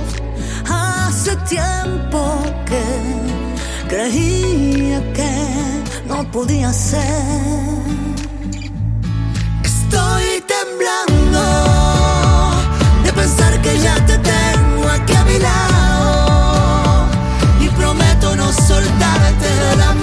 Hace 0.70 1.36
tiempo 1.50 2.40
que 2.68 2.84
creía 3.90 5.02
que 5.14 5.34
no 6.08 6.30
podía 6.32 6.72
ser. 6.72 7.02
Estoy 9.64 10.44
temblando 10.56 11.42
de 13.04 13.14
pensar 13.14 13.60
que 13.64 13.80
ya 13.80 13.96
te 14.06 14.16
tengo 14.20 14.88
aquí 14.90 15.16
a 15.16 15.24
mi 15.24 15.40
lado 15.40 17.08
y 17.62 17.70
prometo 17.70 18.36
no 18.36 18.54
soltarte 18.54 19.48
de 19.48 19.76
la 19.78 19.97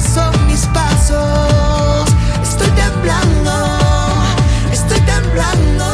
son 0.00 0.46
mis 0.46 0.66
pasos. 0.66 2.08
Estoy 2.42 2.70
temblando, 2.70 3.52
estoy 4.72 5.00
temblando. 5.00 5.84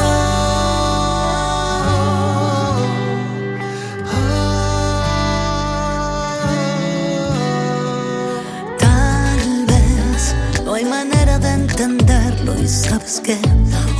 Tal 8.79 9.67
vez 9.67 10.35
no 10.65 10.75
hay 10.75 10.85
manera 10.85 11.39
de 11.39 11.53
entenderlo 11.53 12.55
y 12.59 12.69
sabes 12.69 13.21
que 13.21 13.39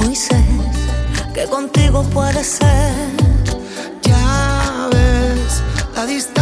hoy 0.05 0.15
sé 0.17 0.45
que 1.35 1.45
contigo 1.47 2.03
puede 2.05 2.43
ser. 2.45 2.93
Ya 4.03 4.89
ves, 4.93 5.63
la 5.95 6.07
distancia 6.07 6.42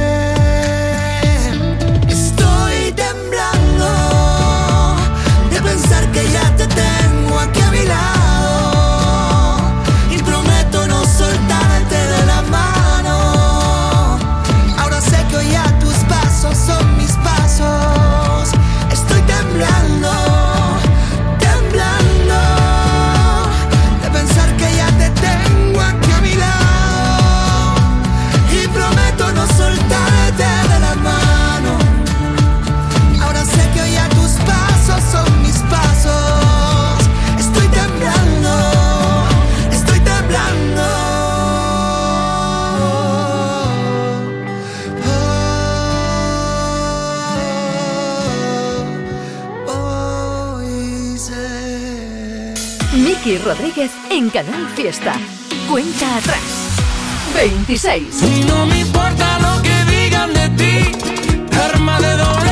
Rodríguez 53.51 53.91
en 54.09 54.29
Canal 54.29 54.65
Fiesta. 54.77 55.13
Cuenta 55.69 56.15
atrás. 56.15 56.39
26. 57.35 58.23
Y 58.23 58.45
no 58.45 58.65
me 58.65 58.79
importa 58.79 59.39
lo 59.39 59.61
que 59.61 59.83
digan 59.91 60.33
de 60.33 60.47
ti, 60.51 60.91
arma 61.73 61.99
de 61.99 62.15
doble 62.15 62.50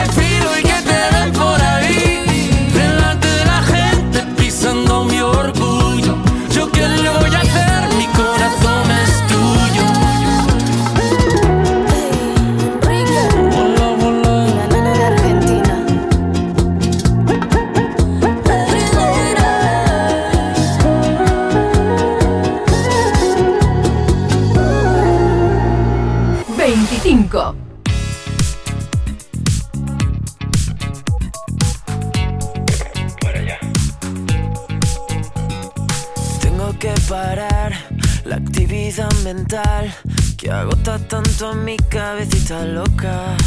tanto 41.40 41.58
a 41.58 41.64
mi 41.64 41.78
cabecita 41.78 42.66
loca. 42.66 43.38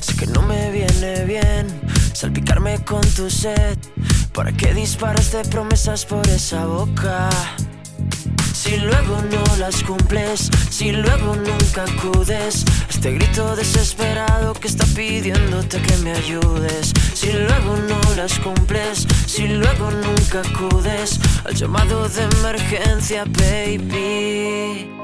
Sé 0.00 0.16
que 0.16 0.26
no 0.26 0.42
me 0.42 0.72
viene 0.72 1.24
bien 1.24 1.66
salpicarme 2.12 2.82
con 2.84 3.00
tu 3.14 3.30
sed. 3.30 3.78
¿Para 4.32 4.50
qué 4.52 4.74
disparas 4.74 5.30
de 5.30 5.44
promesas 5.44 6.04
por 6.04 6.26
esa 6.26 6.66
boca? 6.66 7.28
Si 8.52 8.76
luego 8.78 9.22
no 9.30 9.56
las 9.56 9.84
cumples, 9.84 10.50
si 10.70 10.90
luego 10.90 11.36
nunca 11.36 11.84
acudes 11.84 12.64
a 12.66 12.90
este 12.90 13.12
grito 13.12 13.54
desesperado 13.54 14.54
que 14.54 14.66
está 14.66 14.84
pidiéndote 14.96 15.80
que 15.80 15.96
me 15.98 16.12
ayudes. 16.12 16.92
Si 17.14 17.32
luego 17.32 17.76
no 17.88 18.00
las 18.16 18.38
cumples, 18.40 19.06
si 19.26 19.46
luego 19.46 19.90
nunca 19.92 20.40
acudes 20.40 21.20
al 21.44 21.54
llamado 21.54 22.08
de 22.08 22.24
emergencia, 22.24 23.24
baby. 23.26 25.03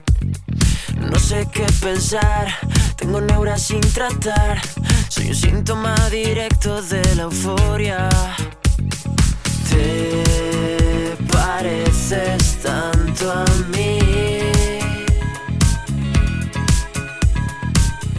No 1.09 1.17
sé 1.19 1.47
qué 1.51 1.65
pensar, 1.81 2.47
tengo 2.95 3.21
neuras 3.21 3.61
sin 3.61 3.81
tratar. 3.81 4.61
Soy 5.09 5.29
un 5.29 5.35
síntoma 5.35 5.95
directo 6.09 6.81
de 6.81 7.01
la 7.15 7.23
euforia. 7.23 8.09
Te 9.69 11.17
pareces 11.31 12.57
tanto 12.61 13.31
a 13.31 13.45
mí. 13.71 13.99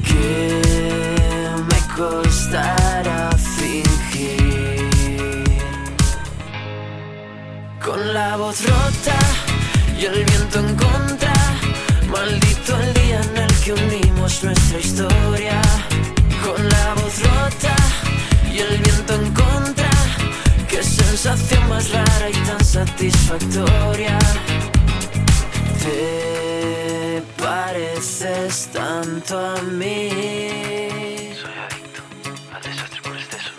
que 0.05 0.61
me 1.69 1.81
costará 1.97 3.31
fingir. 3.57 4.91
Con 7.85 8.15
la 8.15 8.37
voz 8.37 8.63
rota 8.65 9.19
y 9.99 10.05
el 10.07 10.25
viento 10.25 10.59
en 10.59 10.77
contra, 10.77 11.33
maldito 12.09 12.52
el 12.71 12.95
día 12.95 13.21
en 13.21 13.37
el 13.37 13.55
que 13.61 13.73
unimos 13.73 14.45
nuestra 14.45 14.79
historia. 14.79 15.61
Con 16.45 16.69
la 16.69 16.95
voz 16.95 17.19
rota 17.19 17.75
y 18.53 18.59
el 18.59 18.79
viento 18.79 19.15
en 19.15 19.33
contra, 19.33 19.91
qué 20.69 20.83
sensación 20.83 21.69
más 21.69 21.91
rara 21.91 22.31
y 22.31 22.33
tan 22.33 22.65
satisfactoria. 22.65 24.19
Te 25.83 27.23
pareces 27.43 28.69
tanto 28.73 29.39
a 29.39 29.61
mí. 29.63 30.09
Soy 31.41 31.57
adicto 31.67 32.03
al 32.55 32.63
desastre 32.63 33.01
por 33.03 33.17
exceso. 33.17 33.51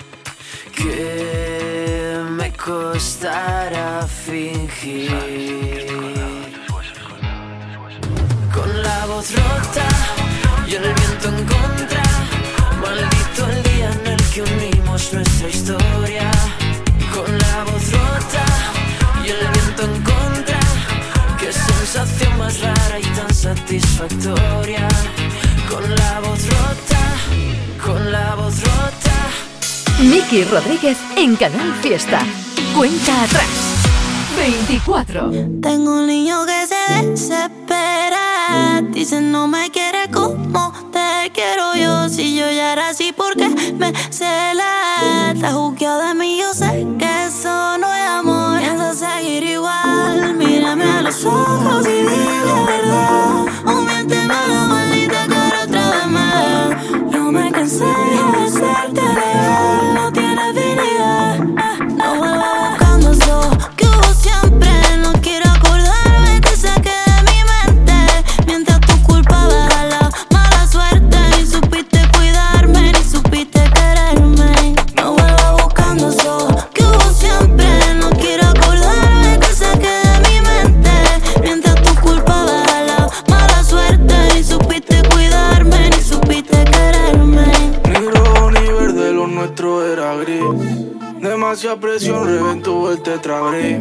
Que 0.75 2.21
me 2.29 2.51
costará 2.53 4.07
fingir. 4.07 5.92
Con 9.23 9.35
la 9.35 9.47
voz 9.47 9.63
rota 9.63 9.87
y 10.67 10.75
el 10.75 10.81
viento 10.81 11.29
en 11.29 11.45
contra, 11.45 12.03
maldito 12.81 13.49
el 13.49 13.63
día 13.63 13.89
en 13.91 14.07
el 14.07 14.21
que 14.33 14.41
unimos 14.41 15.13
nuestra 15.13 15.49
historia. 15.49 16.31
Con 17.13 17.37
la 17.37 17.63
voz 17.63 17.91
rota 17.91 18.45
y 19.25 19.29
el 19.29 19.47
viento 19.47 19.83
en 19.83 20.03
contra, 20.03 20.59
qué 21.39 21.53
sensación 21.53 22.37
más 22.37 22.59
rara 22.59 22.99
y 22.99 23.03
tan 23.03 23.33
satisfactoria. 23.33 24.87
Con 25.69 25.83
la 25.95 26.19
voz 26.19 26.45
rota, 26.45 27.01
con 27.85 28.11
la 28.11 28.35
voz 28.35 28.59
rota. 28.59 29.29
Miki 30.01 30.43
Rodríguez 30.43 30.97
en 31.15 31.37
Canal 31.37 31.73
Fiesta. 31.81 32.19
Cuenta 32.75 33.23
atrás. 33.23 33.47
24. 34.35 35.31
Tengo 35.61 35.99
un 35.99 36.07
niño 36.07 36.45
que 36.45 36.67
se 36.67 37.03
desespera. 37.05 38.12
Dice 39.03 39.21
no 39.21 39.47
me 39.47 39.69
quiere 39.71 40.09
como 40.11 40.71
te 40.91 41.31
quiero 41.33 41.75
yo. 41.75 42.09
Si 42.09 42.35
yo 42.35 42.49
ya 42.51 42.73
era 42.73 42.89
así, 42.89 43.11
porque 43.11 43.49
me 43.49 43.91
cela? 44.11 45.31
Está 45.33 45.51
juzgado 45.51 46.07
de 46.07 46.13
mí, 46.13 46.37
yo 46.39 46.53
sé 46.53 46.87
que 46.99 47.25
eso 47.25 47.77
no 47.79 47.93
es 47.93 48.07
amor. 48.07 48.59
Piensa 48.59 48.93
seguir 48.93 49.43
igual. 49.43 50.35
Mírame 50.35 50.83
a 50.85 51.01
los 51.01 51.25
ojos 51.25 51.85
y 51.87 51.91
dime 51.91 52.65
verdad. 52.65 53.45
O 53.65 53.81
miénteme 53.81 54.35
la 54.47 54.67
maldita 54.67 55.27
cara 55.27 55.63
otra 55.63 55.89
vez 55.89 56.07
más. 56.07 57.11
No 57.11 57.31
me 57.31 57.51
cansé 57.51 57.83
de 57.83 58.45
hacerte 58.45 59.01
leal. 59.01 59.93
No 59.95 60.13
tienes 60.13 60.55
dignidad. 60.55 61.39
Ah, 61.57 61.77
no 61.79 62.15
vuelvo 62.15 62.62
Demasiada 91.53 91.79
presión 91.79 92.25
reventó 92.25 92.91
el 92.91 93.03
tetragris. 93.03 93.77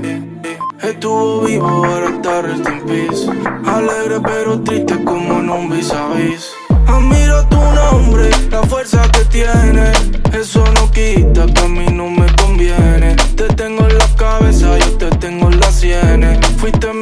Estuvo 0.82 1.40
vivo, 1.40 1.66
ahora 1.66 2.10
está 2.10 2.42
rest 2.42 2.68
in 2.68 2.80
peace. 2.84 3.26
Alegre 3.64 4.20
pero 4.20 4.60
triste 4.60 5.02
como 5.02 5.40
en 5.40 5.48
un 5.48 5.70
vis 5.70 5.90
a 5.90 6.08
vis. 6.08 6.50
Admiro 6.86 7.48
tu 7.48 7.56
nombre, 7.56 8.28
la 8.50 8.62
fuerza 8.64 9.00
que 9.12 9.24
tiene. 9.24 9.90
Eso 10.38 10.62
no 10.74 10.90
quita 10.90 11.46
que 11.46 11.60
a 11.62 11.68
mí 11.68 11.86
no 11.90 12.10
me 12.10 12.26
conviene. 12.36 13.16
Te 13.36 13.48
tengo 13.54 13.88
en 13.88 13.96
la 13.96 14.16
cabeza, 14.16 14.76
yo 14.76 14.98
te 14.98 15.08
tengo 15.16 15.50
en 15.50 15.58
las 15.58 15.74
sienes. 15.74 16.46
Fuiste 16.58 16.92
mi 16.92 17.01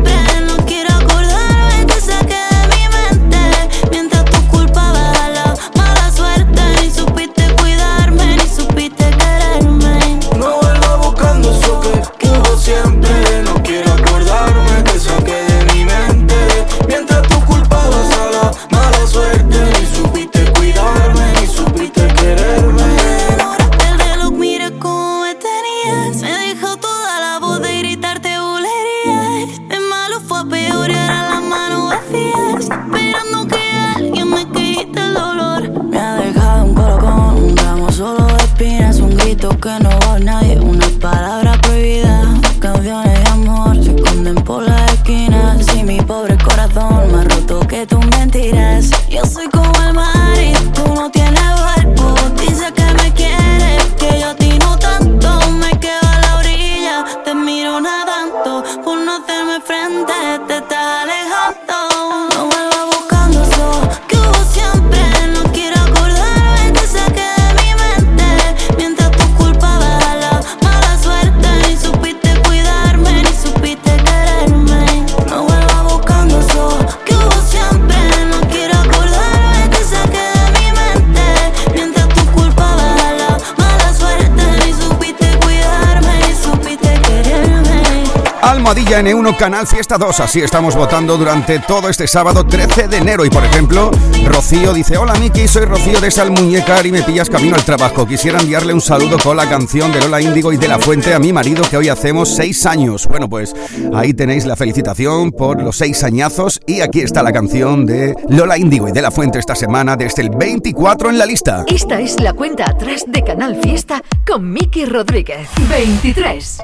Almohadilla 88.51 88.99
N1 88.99 89.37
Canal 89.37 89.65
Fiesta 89.65 89.97
2. 89.97 90.19
Así 90.19 90.41
estamos 90.41 90.75
votando 90.75 91.15
durante 91.15 91.59
todo 91.59 91.87
este 91.87 92.05
sábado 92.05 92.45
13 92.45 92.89
de 92.89 92.97
enero. 92.97 93.23
Y 93.23 93.29
por 93.29 93.45
ejemplo, 93.45 93.91
Rocío 94.25 94.73
dice: 94.73 94.97
Hola 94.97 95.13
Miki, 95.15 95.47
soy 95.47 95.63
Rocío 95.63 96.01
de 96.01 96.11
Salmuñecar 96.11 96.85
y 96.85 96.91
me 96.91 97.01
pillas 97.01 97.29
camino 97.29 97.55
al 97.55 97.63
trabajo. 97.63 98.05
Quisiera 98.05 98.41
enviarle 98.41 98.73
un 98.73 98.81
saludo 98.81 99.17
con 99.23 99.37
la 99.37 99.47
canción 99.47 99.93
de 99.93 100.01
Lola 100.01 100.19
Índigo 100.19 100.51
y 100.51 100.57
de 100.57 100.67
la 100.67 100.79
Fuente 100.79 101.13
a 101.13 101.19
mi 101.19 101.31
marido 101.31 101.63
que 101.69 101.77
hoy 101.77 101.87
hacemos 101.87 102.35
seis 102.35 102.65
años. 102.65 103.07
Bueno, 103.07 103.29
pues 103.29 103.55
ahí 103.93 104.13
tenéis 104.13 104.45
la 104.45 104.57
felicitación 104.57 105.31
por 105.31 105.63
los 105.63 105.77
seis 105.77 106.03
añazos. 106.03 106.59
Y 106.67 106.81
aquí 106.81 106.99
está 106.99 107.23
la 107.23 107.31
canción 107.31 107.85
de 107.85 108.13
Lola 108.27 108.57
Índigo 108.57 108.89
y 108.89 108.91
de 108.91 109.01
la 109.01 109.11
Fuente 109.11 109.39
esta 109.39 109.55
semana 109.55 109.95
desde 109.95 110.23
el 110.23 110.29
24 110.29 111.09
en 111.09 111.19
la 111.19 111.25
lista. 111.25 111.63
Esta 111.67 112.01
es 112.01 112.19
la 112.19 112.33
cuenta 112.33 112.65
atrás 112.65 113.05
de 113.07 113.23
Canal 113.23 113.61
Fiesta 113.61 114.03
con 114.27 114.51
Miki 114.51 114.83
Rodríguez. 114.83 115.47
23. 115.69 116.61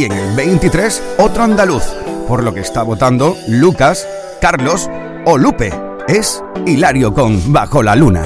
Y 0.00 0.04
en 0.04 0.12
el 0.12 0.34
23, 0.34 1.02
otro 1.18 1.42
andaluz, 1.42 1.82
por 2.26 2.42
lo 2.42 2.54
que 2.54 2.60
está 2.60 2.82
votando 2.82 3.36
Lucas, 3.48 4.08
Carlos 4.40 4.88
o 5.26 5.36
Lupe. 5.36 5.74
Es 6.08 6.42
Hilario 6.66 7.12
con 7.12 7.52
Bajo 7.52 7.82
la 7.82 7.96
Luna. 7.96 8.24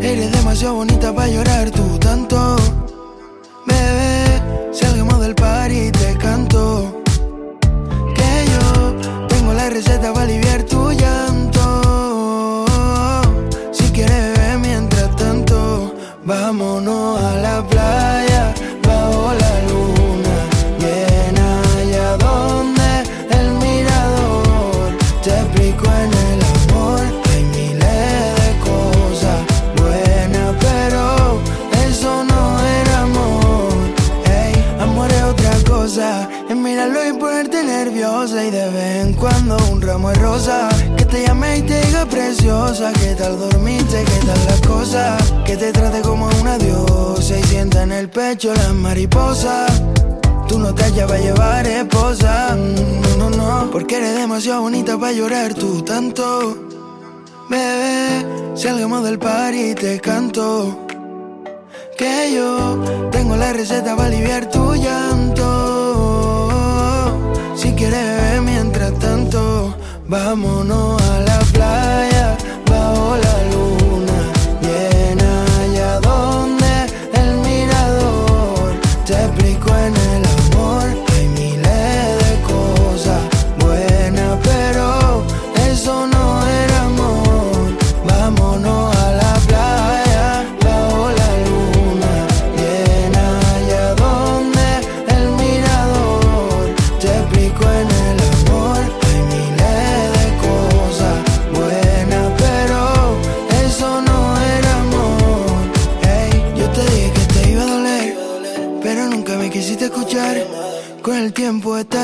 Eres 0.00 0.30
demasiado 0.30 0.76
bonita 0.76 1.12
para 1.12 1.26
llorar 1.26 1.72
tú 1.72 1.89
ramo 40.00 40.10
de 40.10 40.14
rosa. 40.16 40.68
Que 40.96 41.04
te 41.04 41.26
llame 41.26 41.58
y 41.58 41.62
te 41.62 41.84
diga 41.86 42.06
preciosa, 42.06 42.92
qué 42.92 43.14
tal 43.14 43.38
dormiste, 43.38 44.04
qué 44.04 44.26
tal 44.26 44.38
las 44.46 44.60
cosas, 44.66 45.32
que 45.44 45.56
te 45.56 45.72
trate 45.72 46.00
como 46.02 46.28
una 46.40 46.58
diosa 46.58 47.38
y 47.38 47.42
sienta 47.44 47.82
en 47.82 47.92
el 47.92 48.08
pecho 48.08 48.52
las 48.54 48.72
mariposas. 48.72 49.82
Tú 50.48 50.58
no 50.58 50.74
te 50.74 50.82
hallas 50.84 51.10
a 51.10 51.18
llevar 51.18 51.66
esposa, 51.66 52.56
no, 52.56 53.30
no, 53.30 53.36
no, 53.36 53.70
porque 53.70 53.96
eres 53.98 54.16
demasiado 54.16 54.62
bonita 54.62 54.98
para 54.98 55.12
llorar 55.12 55.54
tú 55.54 55.82
tanto. 55.82 56.56
Bebé, 57.48 58.26
salgamos 58.54 59.04
del 59.04 59.18
par 59.18 59.54
y 59.54 59.74
te 59.74 60.00
canto. 60.00 60.86
Que 61.96 62.32
yo 62.34 62.82
tengo 63.10 63.36
la 63.36 63.52
receta 63.52 63.94
para 63.94 64.08
aliviar 64.08 64.48
tu 64.48 64.74
llanto. 64.74 65.46
Si 67.54 67.72
quieres 67.72 68.40
mientras 68.42 68.98
tanto, 68.98 69.49
vámonos 70.10 71.00
a 71.02 71.20
la 71.20 71.38
playa 71.52 72.09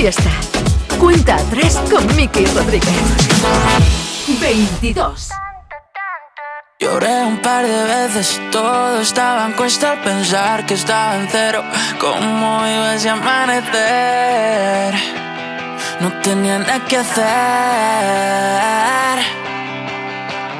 Fiesta. 0.00 0.30
Cuenta 1.00 1.34
atrás 1.34 1.76
con 1.90 2.06
Miki 2.14 2.46
Rodríguez. 2.46 2.88
22. 4.40 5.30
Lloré 6.78 7.24
un 7.24 7.42
par 7.42 7.66
de 7.66 7.84
veces, 7.84 8.40
todo 8.52 9.00
estaba 9.00 9.46
en 9.46 9.54
cuesta 9.54 9.90
al 9.90 10.00
pensar 10.02 10.64
que 10.66 10.74
estaba 10.74 11.16
en 11.16 11.26
cero. 11.28 11.64
¿Cómo 11.98 12.64
iba 12.64 12.94
ese 12.94 13.08
amanecer? 13.08 14.94
No 15.98 16.12
tenía 16.22 16.60
nada 16.60 16.78
que 16.86 16.98
hacer. 16.98 18.38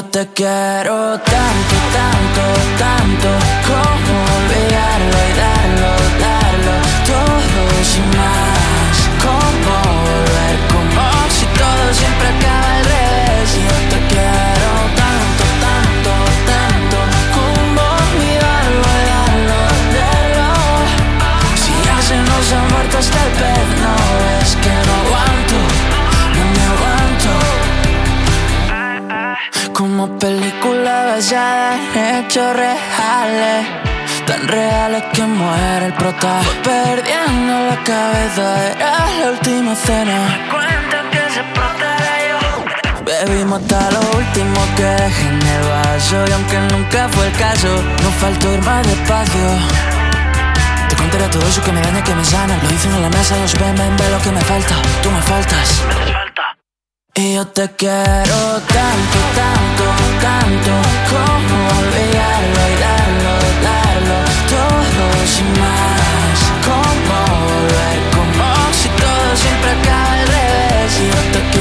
Y 0.00 0.02
te 0.04 0.26
quiero 0.28 1.18
tanto, 1.18 1.76
tanto, 1.92 2.44
tanto, 2.78 3.28
como 3.68 4.14
olvidarlo 4.38 5.16
y 5.28 5.32
darlo, 5.44 5.90
darlo, 6.24 6.74
todo 7.04 7.62
sin 7.84 8.06
más. 8.16 8.96
Como 9.20 9.74
volver, 10.08 10.56
como 10.72 11.04
si 11.28 11.44
todo 11.60 11.84
siempre 11.92 12.28
acaba 12.28 12.79
Como 29.80 30.18
película 30.18 31.06
basada 31.06 31.74
en 31.94 32.26
hechos 32.26 32.54
reales. 32.54 33.66
Tan 34.26 34.46
reales 34.46 35.04
que 35.14 35.22
muere 35.22 35.86
el 35.86 35.94
prota. 35.94 36.42
Perdiendo 36.62 37.54
la 37.70 37.82
cabeza, 37.82 38.72
era 38.72 39.08
la 39.20 39.30
última 39.30 39.74
cena. 39.74 40.18
Cuenta 40.50 40.98
que 41.10 41.22
se 41.32 41.42
yo. 42.28 43.04
Bebimos 43.06 43.62
hasta 43.62 43.90
lo 43.92 44.00
último 44.18 44.60
que 44.76 44.84
dejé 44.84 45.28
en 45.28 45.40
el 45.40 45.62
vaso. 45.70 46.26
Y 46.28 46.32
aunque 46.32 46.58
nunca 46.74 47.08
fue 47.08 47.26
el 47.28 47.32
caso, 47.38 47.68
no 48.02 48.10
faltó 48.20 48.52
ir 48.52 48.60
más 48.60 48.86
despacio. 48.86 49.46
Te 50.90 50.96
contaré 50.96 51.24
todo 51.28 51.48
eso 51.48 51.62
que 51.62 51.72
me 51.72 51.80
daña, 51.80 52.04
que 52.04 52.14
me 52.14 52.24
sana. 52.26 52.54
Lo 52.62 52.68
dicen 52.68 52.92
en 52.92 53.00
la 53.00 53.08
mesa, 53.08 53.34
los 53.38 53.54
ven, 53.54 53.74
ven, 53.76 53.96
ve 53.96 54.10
lo 54.10 54.18
que 54.20 54.30
me 54.30 54.42
falta. 54.42 54.74
Tú 55.02 55.10
me 55.10 55.22
faltas 55.22 56.19
y 57.14 57.34
yo 57.34 57.46
te 57.46 57.68
quiero 57.76 58.38
tanto, 58.68 59.18
tanto, 59.34 59.84
tanto 60.20 60.72
Como 61.10 61.56
olvidarlo 61.80 62.60
y 62.68 62.76
darlo, 62.86 63.32
darlo 63.68 64.18
Todo 64.48 65.26
sin 65.26 65.50
más. 65.60 66.38
Como 66.66 67.18
volver, 67.46 67.98
como 68.14 68.46
si 68.72 68.88
todo 68.88 69.36
siempre 69.36 69.70
acaba 69.70 70.12
al 70.12 70.26
revés. 70.26 70.90
Y 71.00 71.06
yo 71.08 71.20
te 71.32 71.40
quiero 71.50 71.59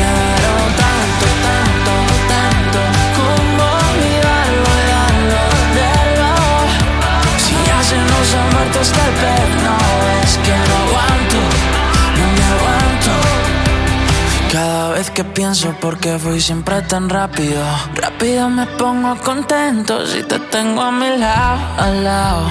que 15.19 15.25
pienso 15.25 15.73
por 15.81 15.97
qué 15.99 16.17
fui 16.17 16.39
siempre 16.39 16.81
tan 16.83 17.09
rápido. 17.09 17.61
Rápido 17.93 18.49
me 18.49 18.65
pongo 18.65 19.17
contento 19.17 20.05
si 20.07 20.23
te 20.23 20.39
tengo 20.39 20.81
a 20.81 20.91
mi 20.93 21.09
lado, 21.17 21.59
al 21.77 22.03
lado. 22.05 22.47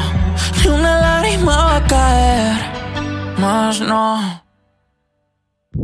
Ni 0.59 0.69
una 0.69 1.01
lágrima 1.01 1.57
va 1.57 1.77
a 1.77 1.85
caer, 1.87 2.57
más 3.39 3.81
no. 3.81 4.43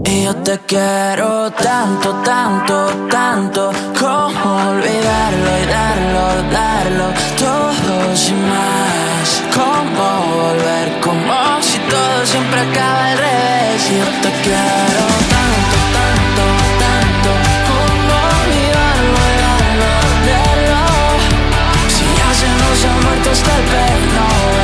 Y 0.04 0.24
yo 0.24 0.34
te 0.48 0.58
quiero 0.66 1.50
tanto, 1.52 2.08
tanto, 2.24 2.76
tanto 3.10 3.70
Como 3.98 4.46
olvidarlo 4.70 5.50
y 5.62 5.66
darlo, 5.66 6.24
darlo 6.50 7.06
Todo 7.38 8.16
sin 8.16 8.40
más 8.48 9.42
Como 9.54 10.06
volver, 10.36 11.00
como 11.00 11.62
si 11.62 11.78
todo 11.78 12.26
siempre 12.26 12.60
acaba 12.60 13.06
al 13.12 13.18
revés. 13.18 13.90
Y 13.90 13.98
yo 13.98 14.06
te 14.22 14.30
quiero 14.42 15.13
el 23.42 23.64
pez 23.64 24.14
No 24.14 24.63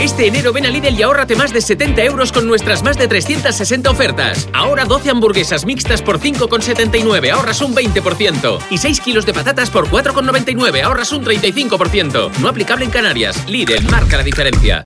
Este 0.00 0.28
enero 0.28 0.52
ven 0.52 0.64
a 0.64 0.70
Lidl 0.70 0.94
y 0.94 1.02
ahórrate 1.02 1.34
más 1.34 1.52
de 1.52 1.60
70 1.60 2.04
euros 2.04 2.30
con 2.30 2.46
nuestras 2.46 2.84
más 2.84 2.96
de 2.96 3.08
360 3.08 3.90
ofertas. 3.90 4.48
Ahora 4.52 4.84
12 4.84 5.10
hamburguesas 5.10 5.64
mixtas 5.64 6.02
por 6.02 6.20
5,79, 6.20 7.32
ahorras 7.32 7.60
un 7.62 7.74
20%. 7.74 8.60
Y 8.70 8.78
6 8.78 9.00
kilos 9.00 9.26
de 9.26 9.34
patatas 9.34 9.70
por 9.70 9.88
4,99, 9.88 10.84
ahorras 10.84 11.10
un 11.10 11.24
35%. 11.24 12.30
No 12.38 12.48
aplicable 12.48 12.84
en 12.84 12.92
Canarias. 12.92 13.44
Lidl 13.48 13.90
marca 13.90 14.16
la 14.16 14.22
diferencia. 14.22 14.84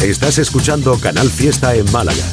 Estás 0.00 0.38
escuchando 0.38 1.00
Canal 1.00 1.28
Fiesta 1.28 1.74
en 1.74 1.90
Málaga. 1.90 2.24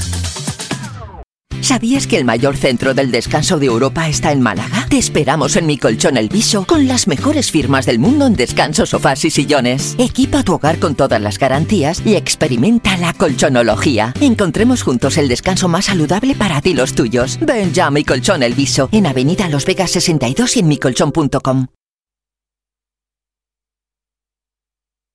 ¿Sabías 1.62 2.08
que 2.08 2.18
el 2.18 2.26
mayor 2.26 2.58
centro 2.58 2.94
del 2.94 3.12
descanso 3.12 3.60
de 3.60 3.68
Europa 3.68 4.10
está 4.10 4.32
en 4.32 4.42
Málaga? 4.42 4.88
Te 4.90 4.98
esperamos 4.98 5.56
en 5.56 5.66
Mi 5.66 5.78
Colchón 5.78 6.18
El 6.18 6.30
Viso 6.30 6.66
con 6.66 6.88
las 6.88 7.08
mejores 7.08 7.52
firmas 7.52 7.86
del 7.86 8.00
mundo 8.00 8.28
en 8.28 8.36
descansos, 8.36 8.90
sofás 8.90 9.24
y 9.26 9.30
sillones. 9.30 9.96
Equipa 9.98 10.44
tu 10.44 10.54
hogar 10.54 10.80
con 10.80 10.96
todas 10.96 11.22
las 11.22 11.40
garantías 11.40 12.02
y 12.06 12.16
experimenta 12.16 12.98
la 12.98 13.14
colchonología. 13.14 14.14
Encontremos 14.20 14.84
juntos 14.84 15.18
el 15.18 15.30
descanso 15.30 15.68
más 15.68 15.86
saludable 15.86 16.36
para 16.36 16.62
ti 16.62 16.72
y 16.72 16.74
los 16.74 16.94
tuyos. 16.94 17.38
Ven 17.42 17.72
ya 17.74 17.88
a 17.88 17.92
Mi 17.92 18.04
Colchón 18.04 18.44
El 18.44 18.54
Viso 18.54 18.90
en 18.92 19.06
Avenida 19.06 19.48
Los 19.50 19.66
Vegas 19.66 19.92
62 19.92 20.58
y 20.58 20.60
en 20.60 20.68
micolchón.com. 20.68 21.68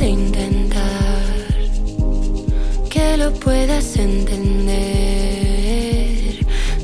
De 0.00 0.08
intentar 0.08 1.20
que 2.88 3.16
lo 3.18 3.32
puedas 3.34 3.96
entender. 3.96 4.78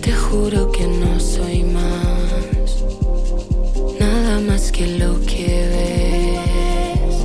Te 0.03 0.13
juro 0.13 0.71
que 0.71 0.87
no 0.87 1.19
soy 1.19 1.63
más, 1.65 2.85
nada 3.99 4.39
más 4.41 4.71
que 4.71 4.87
lo 4.99 5.19
que 5.21 5.47
ves. 5.73 7.17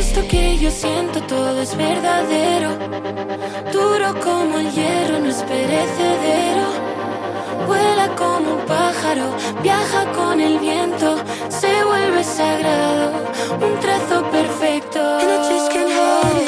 Esto 0.00 0.26
que 0.28 0.58
yo 0.58 0.70
siento 0.72 1.20
todo 1.22 1.62
es 1.62 1.76
verdadero, 1.76 2.70
duro 3.72 4.08
como 4.20 4.58
el 4.58 4.72
hierro, 4.72 5.20
no 5.20 5.28
es 5.30 5.42
perecedero. 5.44 6.66
Vuela 7.68 8.08
como 8.16 8.54
un 8.56 8.66
pájaro, 8.66 9.26
viaja 9.62 10.12
con 10.12 10.40
el 10.40 10.58
viento, 10.58 11.16
se 11.48 11.84
vuelve 11.84 12.24
sagrado, 12.24 13.12
un 13.60 13.80
trazo 13.80 14.22
perfecto. 14.30 14.55
And 14.98 15.30
I 15.30 15.48
just 15.48 15.70
can't 15.70 15.90
hide 15.90 16.42
it. 16.42 16.45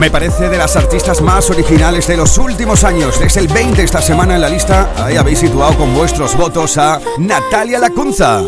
Me 0.00 0.10
parece 0.10 0.48
de 0.48 0.56
las 0.56 0.76
artistas 0.76 1.20
más 1.20 1.50
originales 1.50 2.06
de 2.06 2.16
los 2.16 2.38
últimos 2.38 2.84
años. 2.84 3.20
Desde 3.20 3.40
el 3.40 3.48
20 3.48 3.82
esta 3.82 4.00
semana 4.00 4.34
en 4.34 4.40
la 4.40 4.48
lista, 4.48 4.88
ahí 4.96 5.18
habéis 5.18 5.40
situado 5.40 5.76
con 5.76 5.94
vuestros 5.94 6.34
votos 6.38 6.78
a 6.78 6.98
Natalia 7.18 7.78
Lacunza. 7.78 8.40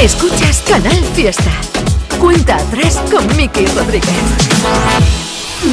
Escuchas 0.00 0.64
Canal 0.66 1.04
Fiesta. 1.14 1.50
Cuenta 2.18 2.56
atrás 2.56 2.98
con 3.12 3.36
Miki 3.36 3.66
Rodríguez. 3.66 4.08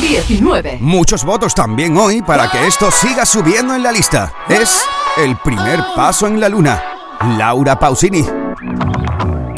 19. 0.02 0.80
Muchos 0.82 1.24
votos 1.24 1.56
también 1.56 1.96
hoy 1.96 2.22
para 2.22 2.52
que 2.52 2.68
esto 2.68 2.92
siga 2.92 3.26
subiendo 3.26 3.74
en 3.74 3.82
la 3.82 3.94
lista. 3.94 4.34
Es 4.50 4.84
el 5.16 5.38
primer 5.38 5.80
paso 5.96 6.28
en 6.28 6.42
la 6.42 6.50
luna. 6.50 6.84
Laura 7.38 7.80
Pausini. 7.80 8.43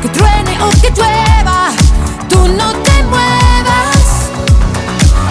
que 0.00 0.08
truene 0.08 0.62
o 0.62 0.70
que 0.80 0.90
llueva, 0.90 1.70
tú 2.28 2.48
no 2.48 2.72
te 2.82 3.02
muevas. 3.04 4.30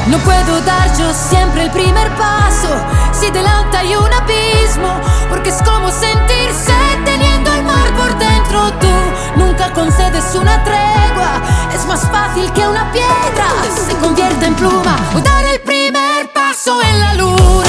No 0.07 0.17
puedo 0.19 0.61
dar 0.61 0.97
yo 0.97 1.13
siempre 1.13 1.63
el 1.63 1.71
primer 1.71 2.09
paso 2.15 2.69
si 3.11 3.31
delante 3.31 3.77
hay 3.77 3.95
un 3.95 4.13
abismo, 4.13 4.99
porque 5.29 5.49
es 5.49 5.61
como 5.63 5.89
sentirse 5.89 6.73
teniendo 7.05 7.51
el 7.53 7.63
mar 7.63 7.89
por 7.95 8.17
dentro. 8.17 8.71
Tú 8.79 8.93
nunca 9.37 9.71
concedes 9.73 10.35
una 10.35 10.63
tregua, 10.63 11.41
es 11.73 11.85
más 11.85 12.01
fácil 12.09 12.51
que 12.53 12.67
una 12.67 12.91
piedra 12.91 13.47
se 13.87 13.95
convierta 13.97 14.47
en 14.47 14.55
pluma 14.55 14.97
o 15.15 15.19
dar 15.19 15.45
el 15.45 15.61
primer 15.61 16.31
paso 16.33 16.81
en 16.81 16.99
la 16.99 17.13
luna. 17.13 17.66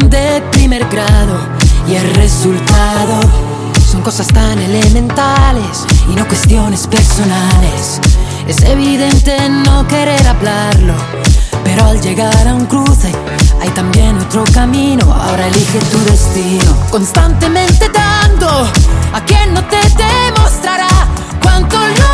De 0.00 0.42
primer 0.52 0.84
grado. 0.88 1.38
Y 1.88 1.94
el 1.94 2.14
resultado 2.14 3.20
son 3.90 4.02
cosas 4.02 4.26
tan 4.28 4.58
elementales 4.58 5.86
y 6.10 6.14
no 6.14 6.26
cuestiones 6.26 6.86
personales. 6.86 8.00
Es 8.48 8.62
evidente 8.62 9.36
no 9.48 9.86
querer 9.86 10.26
hablarlo. 10.26 10.94
Pero 11.64 11.84
al 11.86 12.00
llegar 12.00 12.46
a 12.46 12.54
un 12.54 12.66
cruce 12.66 13.12
hay 13.60 13.70
también 13.70 14.18
otro 14.18 14.44
camino. 14.52 15.12
Ahora 15.12 15.46
elige 15.46 15.78
tu 15.90 15.98
destino. 16.04 16.76
Constantemente 16.90 17.88
dando 17.88 18.48
a 19.12 19.20
quien 19.24 19.54
no 19.54 19.62
te 19.64 19.80
demostrará 19.96 20.88
cuánto 21.42 21.78
lo. 21.78 22.13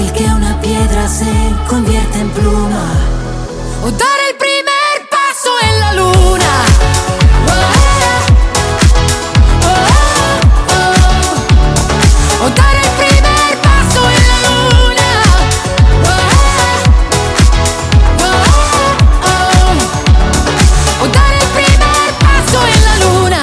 Fácil 0.00 0.12
que 0.12 0.24
una 0.24 0.60
piedra 0.60 1.08
se 1.08 1.26
convierte 1.68 2.18
en 2.20 2.30
pluma. 2.30 2.92
O 3.82 3.90
dar 3.90 4.18
el 4.28 4.36
primer 4.36 5.08
paso 5.10 5.50
en 5.62 5.80
la 5.80 5.92
luna. 5.94 6.64
O 12.42 12.50
dar 12.50 12.76
el 12.76 12.90
primer 12.98 13.58
paso 13.62 14.00
en 14.16 14.28
la 14.28 14.38
luna. 14.48 15.08
O 21.02 21.06
dar 21.08 21.32
el 21.34 21.48
primer 21.58 22.14
paso 22.20 22.58
en 22.66 22.84
la 22.84 22.96
luna. 23.04 23.42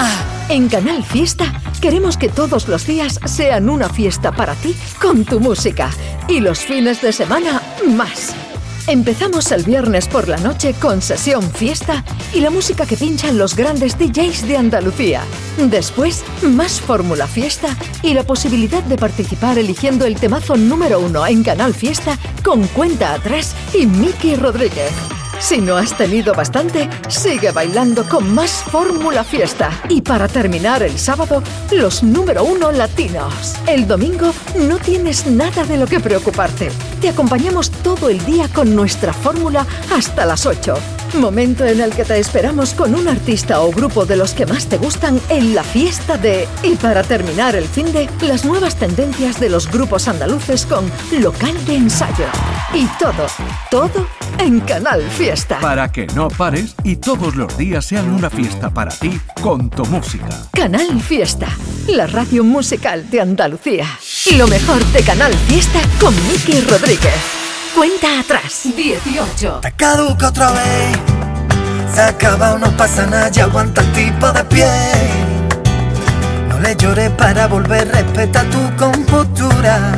En 0.49 0.69
Canal 0.69 1.03
Fiesta 1.03 1.45
queremos 1.81 2.17
que 2.17 2.29
todos 2.29 2.67
los 2.67 2.85
días 2.87 3.19
sean 3.25 3.69
una 3.69 3.89
fiesta 3.89 4.31
para 4.31 4.55
ti 4.55 4.75
con 4.99 5.25
tu 5.25 5.39
música 5.39 5.89
y 6.27 6.39
los 6.39 6.59
fines 6.59 7.01
de 7.01 7.11
semana 7.11 7.61
más. 7.87 8.35
Empezamos 8.87 9.51
el 9.51 9.63
viernes 9.63 10.07
por 10.07 10.29
la 10.29 10.37
noche 10.37 10.73
con 10.73 11.01
sesión 11.01 11.43
fiesta 11.43 12.05
y 12.33 12.39
la 12.39 12.49
música 12.49 12.85
que 12.85 12.95
pinchan 12.95 13.37
los 13.37 13.55
grandes 13.55 13.97
DJs 13.97 14.47
de 14.47 14.55
Andalucía. 14.55 15.23
Después, 15.57 16.23
más 16.41 16.79
fórmula 16.79 17.27
fiesta 17.27 17.75
y 18.01 18.13
la 18.13 18.23
posibilidad 18.23 18.83
de 18.83 18.97
participar 18.97 19.57
eligiendo 19.57 20.05
el 20.05 20.15
temazo 20.15 20.55
número 20.55 20.99
uno 20.99 21.27
en 21.27 21.43
Canal 21.43 21.73
Fiesta 21.73 22.17
con 22.43 22.65
cuenta 22.67 23.13
atrás 23.13 23.55
y 23.73 23.85
Miki 23.85 24.35
Rodríguez. 24.35 25.16
Si 25.39 25.61
no 25.61 25.77
has 25.77 25.95
tenido 25.95 26.33
bastante, 26.33 26.89
sigue 27.07 27.51
bailando 27.51 28.07
con 28.09 28.33
más 28.33 28.51
Fórmula 28.51 29.23
Fiesta. 29.23 29.69
Y 29.87 30.01
para 30.01 30.27
terminar 30.27 30.81
el 30.81 30.97
sábado, 30.97 31.43
los 31.71 32.01
número 32.01 32.43
uno 32.43 32.71
latinos. 32.71 33.55
El 33.67 33.87
domingo 33.87 34.33
no 34.67 34.79
tienes 34.79 35.27
nada 35.27 35.63
de 35.63 35.77
lo 35.77 35.85
que 35.85 35.99
preocuparte. 35.99 36.69
Te 36.99 37.09
acompañamos 37.09 37.69
todo 37.69 38.09
el 38.09 38.23
día 38.25 38.49
con 38.49 38.75
nuestra 38.75 39.13
fórmula 39.13 39.65
hasta 39.95 40.25
las 40.25 40.45
8. 40.45 40.73
Momento 41.13 41.65
en 41.65 41.81
el 41.81 41.91
que 41.91 42.03
te 42.03 42.19
esperamos 42.19 42.73
con 42.73 42.93
un 42.93 43.07
artista 43.07 43.61
o 43.61 43.71
grupo 43.71 44.05
de 44.05 44.17
los 44.17 44.33
que 44.33 44.45
más 44.45 44.67
te 44.67 44.77
gustan 44.77 45.19
en 45.29 45.55
la 45.55 45.63
fiesta 45.63 46.17
de... 46.17 46.47
Y 46.63 46.75
para 46.75 47.01
terminar 47.01 47.55
el 47.55 47.65
fin 47.65 47.91
de, 47.91 48.09
las 48.21 48.45
nuevas 48.45 48.75
tendencias 48.75 49.39
de 49.39 49.49
los 49.49 49.71
grupos 49.71 50.07
andaluces 50.07 50.65
con 50.65 50.91
local 51.19 51.53
de 51.65 51.75
ensayo. 51.75 52.25
Y 52.73 52.85
todo, 52.99 53.25
todo 53.71 54.07
en 54.37 54.59
Canal 54.59 55.01
Fiesta. 55.01 55.59
Para 55.59 55.91
que 55.91 56.07
no 56.07 56.27
pares 56.27 56.75
y 56.83 56.97
todos 56.97 57.35
los 57.35 57.57
días 57.57 57.85
sean 57.85 58.09
una 58.09 58.29
fiesta 58.29 58.69
para 58.69 58.91
ti 58.91 59.19
con 59.41 59.69
tu 59.69 59.85
música. 59.85 60.27
Canal 60.51 61.01
Fiesta, 61.01 61.47
la 61.87 62.07
radio 62.07 62.43
musical 62.43 63.09
de 63.09 63.21
Andalucía. 63.21 63.87
Y 64.25 64.35
lo 64.35 64.47
mejor 64.47 64.83
de 64.87 65.01
Canal 65.01 65.33
Fiesta 65.33 65.79
con 65.99 66.13
Miki 66.27 66.61
Rodríguez. 66.61 67.36
Cuenta 67.77 68.21
atrás. 68.21 68.63
18. 68.75 69.59
Te 69.61 69.71
caduca 69.73 70.29
otra 70.29 70.49
vez. 70.49 70.97
Se 71.93 72.01
acaba, 72.01 72.57
no 72.57 72.75
pasa 72.75 73.05
nada, 73.05 73.29
ya 73.29 73.43
aguanta 73.43 73.81
el 73.81 73.91
tipo 73.91 74.31
de 74.31 74.43
pie. 74.45 74.67
No 76.49 76.59
le 76.59 76.75
llores 76.75 77.11
para 77.11 77.45
volver, 77.45 77.87
respeta 77.87 78.43
tu 78.45 78.75
compostura. 78.77 79.91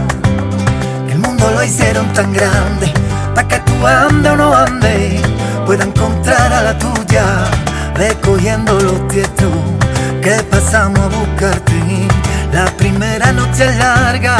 El 1.09 1.19
mundo 1.19 1.49
lo 1.51 1.63
hicieron 1.63 2.11
tan 2.11 2.33
grande, 2.33 2.91
para 3.33 3.47
que 3.47 3.59
tú 3.59 3.87
ande 3.87 4.29
o 4.29 4.35
no 4.35 4.53
ande, 4.53 5.21
pueda 5.65 5.85
encontrar 5.85 6.51
a 6.51 6.61
la 6.61 6.77
tuya, 6.77 7.45
recogiendo 7.95 8.77
los 8.77 9.07
tiestos 9.07 9.53
que 10.21 10.31
pasamos 10.51 10.99
a 10.99 11.07
buscarte. 11.07 11.79
La 12.51 12.65
primera 12.75 13.31
noche 13.31 13.69
es 13.69 13.77
larga, 13.77 14.35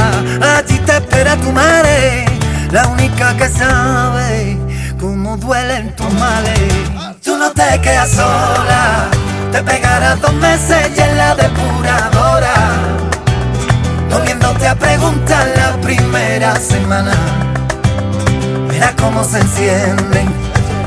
allí 0.58 0.78
te 0.80 0.98
espera 0.98 1.38
tu 1.38 1.54
madre, 1.54 2.26
la 2.72 2.88
única 2.88 3.36
que 3.36 3.50
sabe 3.50 4.58
cómo 5.00 5.38
duelen 5.38 5.96
tus 5.96 6.12
males. 6.14 6.60
Tú 7.24 7.38
no 7.38 7.52
te 7.52 7.82
quedas 7.82 8.12
sola, 8.12 9.08
te 9.52 9.64
pegarás 9.64 10.22
dos 10.22 10.34
meses 10.34 10.92
y 10.96 11.02
en 11.02 11.18
la 11.18 11.36
depuradora, 11.36 12.54
volviéndote 14.10 14.68
a 14.68 14.76
preguntar 14.76 15.48
la 15.56 15.82
primera 15.82 16.56
semana. 16.58 17.14
Verás 18.68 18.94
cómo 19.00 19.24
se 19.24 19.40
encienden, 19.40 20.32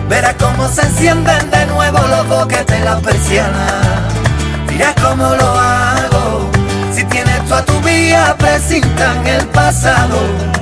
verás 0.09 0.35
cómo 0.39 0.69
se 0.69 0.83
encienden 0.83 1.51
de 1.51 1.67
nuevo 1.67 1.99
los 1.99 2.29
boquetes 2.29 2.77
en 2.77 2.85
la 2.85 2.99
persiana. 2.99 4.09
Dirás 4.69 4.95
cómo 5.03 5.35
lo 5.35 5.59
hago, 5.59 6.51
si 6.95 7.05
tienes 7.05 7.45
tú 7.47 7.55
a 7.55 7.65
tu 7.65 7.79
vía, 7.81 8.35
presintan 8.39 9.27
el 9.27 9.47
pasado. 9.49 10.62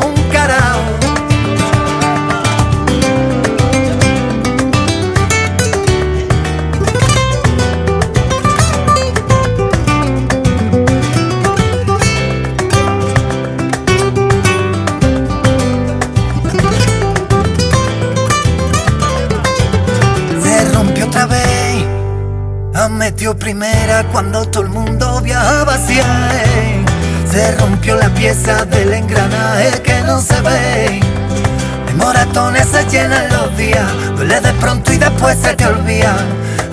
duele 34.21 34.39
de 34.39 34.53
pronto 34.53 34.93
y 34.93 34.97
después 34.97 35.35
se 35.41 35.55
te 35.55 35.65
olvida. 35.65 36.15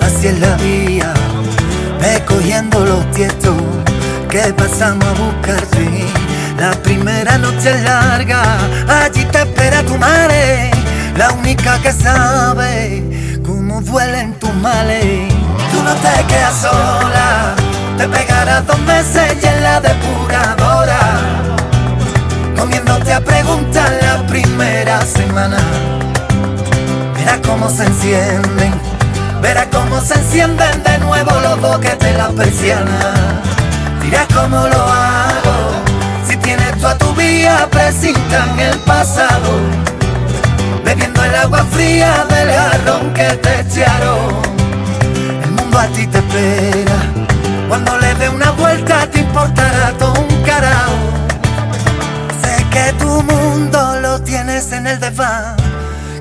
Así 0.01 0.27
es 0.27 0.39
la 0.39 0.55
vía, 0.57 1.11
ve 1.99 2.23
los 2.85 3.11
tiestos 3.11 3.55
que 4.29 4.53
pasamos 4.53 5.05
a 5.05 5.13
buscarte. 5.13 6.05
La 6.59 6.71
primera 6.83 7.39
noche 7.39 7.71
es 7.71 7.81
larga, 7.83 8.43
allí 8.87 9.25
te 9.25 9.39
espera 9.39 9.81
tu 9.83 9.97
madre, 9.97 10.69
la 11.17 11.31
única 11.31 11.79
que 11.79 11.91
sabe 11.91 13.03
cómo 13.43 13.81
duelen 13.81 14.33
tus 14.33 14.53
males. 14.55 15.33
Tú 15.71 15.81
no 15.81 15.93
te 15.95 16.23
quedas 16.27 16.55
sola, 16.61 17.55
te 17.97 18.07
pegarás 18.07 18.67
dos 18.67 18.79
meses 18.81 19.37
y 19.41 19.45
en 19.47 19.63
la 19.63 19.81
depuradora, 19.81 20.99
comiéndote 22.55 23.11
a 23.11 23.21
preguntar 23.21 23.91
la 24.03 24.27
primera 24.27 25.01
semana. 25.01 25.98
Verás 27.29 27.47
cómo 27.47 27.69
se 27.69 27.85
encienden, 27.85 28.73
verás 29.39 29.67
cómo 29.71 30.01
se 30.01 30.15
encienden 30.15 30.83
de 30.83 30.97
nuevo 30.97 31.29
los 31.41 31.61
boquetes 31.61 31.99
de 31.99 32.17
la 32.17 32.29
persiana. 32.29 33.13
Dirás 34.01 34.25
cómo 34.33 34.57
lo 34.67 34.81
hago, 34.81 35.83
si 36.27 36.35
tienes 36.37 36.75
tú 36.79 36.87
a 36.87 36.97
tu 36.97 37.13
vía, 37.13 37.67
presintan 37.69 38.59
el 38.59 38.75
pasado. 38.79 39.59
Bebiendo 40.83 41.23
el 41.23 41.35
agua 41.35 41.63
fría 41.71 42.25
del 42.29 42.49
jarrón 42.51 43.13
que 43.13 43.25
te 43.25 43.59
echaron. 43.59 44.41
El 45.43 45.51
mundo 45.51 45.77
a 45.77 45.85
ti 45.85 46.07
te 46.07 46.17
espera, 46.17 46.97
cuando 47.67 47.95
le 47.99 48.15
dé 48.15 48.29
una 48.29 48.49
vuelta 48.53 49.05
te 49.05 49.19
importará 49.19 49.91
todo 49.99 50.19
un 50.19 50.41
carajo. 50.41 50.97
Sé 52.41 52.65
que 52.71 52.91
tu 52.93 53.21
mundo 53.21 53.99
lo 54.01 54.19
tienes 54.23 54.71
en 54.71 54.87
el 54.87 54.99
desván, 54.99 55.58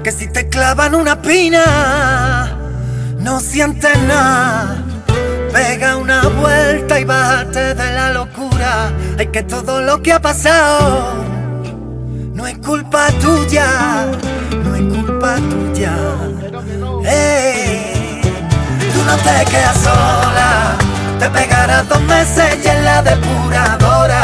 que 0.03 0.12
si 0.12 0.28
te 0.28 0.49
clavan 0.49 0.94
una 0.94 1.20
pina, 1.20 2.57
no 3.18 3.40
sientes 3.40 3.99
nada. 4.03 4.84
Pega 5.53 5.96
una 5.96 6.22
vuelta 6.28 7.01
y 7.01 7.05
bájate 7.05 7.74
de 7.74 7.92
la 7.92 8.12
locura. 8.12 8.92
Hay 9.18 9.28
que 9.28 9.42
todo 9.42 9.80
lo 9.80 10.03
que 10.03 10.12
ha 10.12 10.20
pasado 10.20 11.28
no 12.38 12.46
es 12.46 12.57
culpa 12.59 13.09
tuya, 13.20 14.07
no 14.62 14.74
es 14.76 14.82
culpa 14.82 15.34
tuya. 15.51 15.92
Ey, 17.05 18.20
tú 18.92 19.03
no 19.05 19.16
te 19.16 19.51
quedas 19.51 19.76
sola, 19.78 20.76
te 21.18 21.28
pegarás 21.30 21.88
dos 21.88 22.01
meses 22.03 22.59
y 22.64 22.68
en 22.68 22.84
la 22.84 23.03
depuradora, 23.03 24.22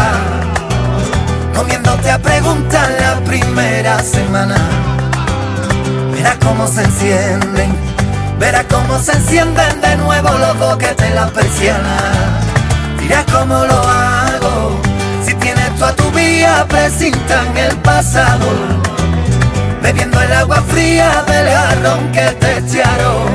comiéndote 1.56 2.08
a 2.08 2.18
preguntar 2.20 2.88
la 3.00 3.16
primera 3.24 3.98
semana. 3.98 5.03
Verás 6.14 6.36
cómo 6.44 6.68
se 6.68 6.84
encienden, 6.84 7.74
verás 8.38 8.64
cómo 8.70 9.00
se 9.00 9.12
encienden 9.12 9.80
de 9.80 9.96
nuevo 9.96 10.30
los 10.38 10.56
boquetes 10.60 11.08
en 11.08 11.16
la 11.16 11.26
persiana. 11.26 11.96
Dirás 13.00 13.24
cómo 13.32 13.64
lo 13.64 13.82
hago, 13.82 14.80
si 15.26 15.34
tienes 15.34 15.74
tú 15.76 15.84
a 15.84 15.92
tu 15.92 16.08
vía, 16.12 16.64
presintan 16.68 17.56
el 17.56 17.76
pasado. 17.78 18.46
Bebiendo 19.82 20.20
el 20.20 20.32
agua 20.32 20.62
fría 20.68 21.24
del 21.26 21.48
jarrón 21.48 22.12
que 22.12 22.30
te 22.40 22.58
echaron. 22.58 23.28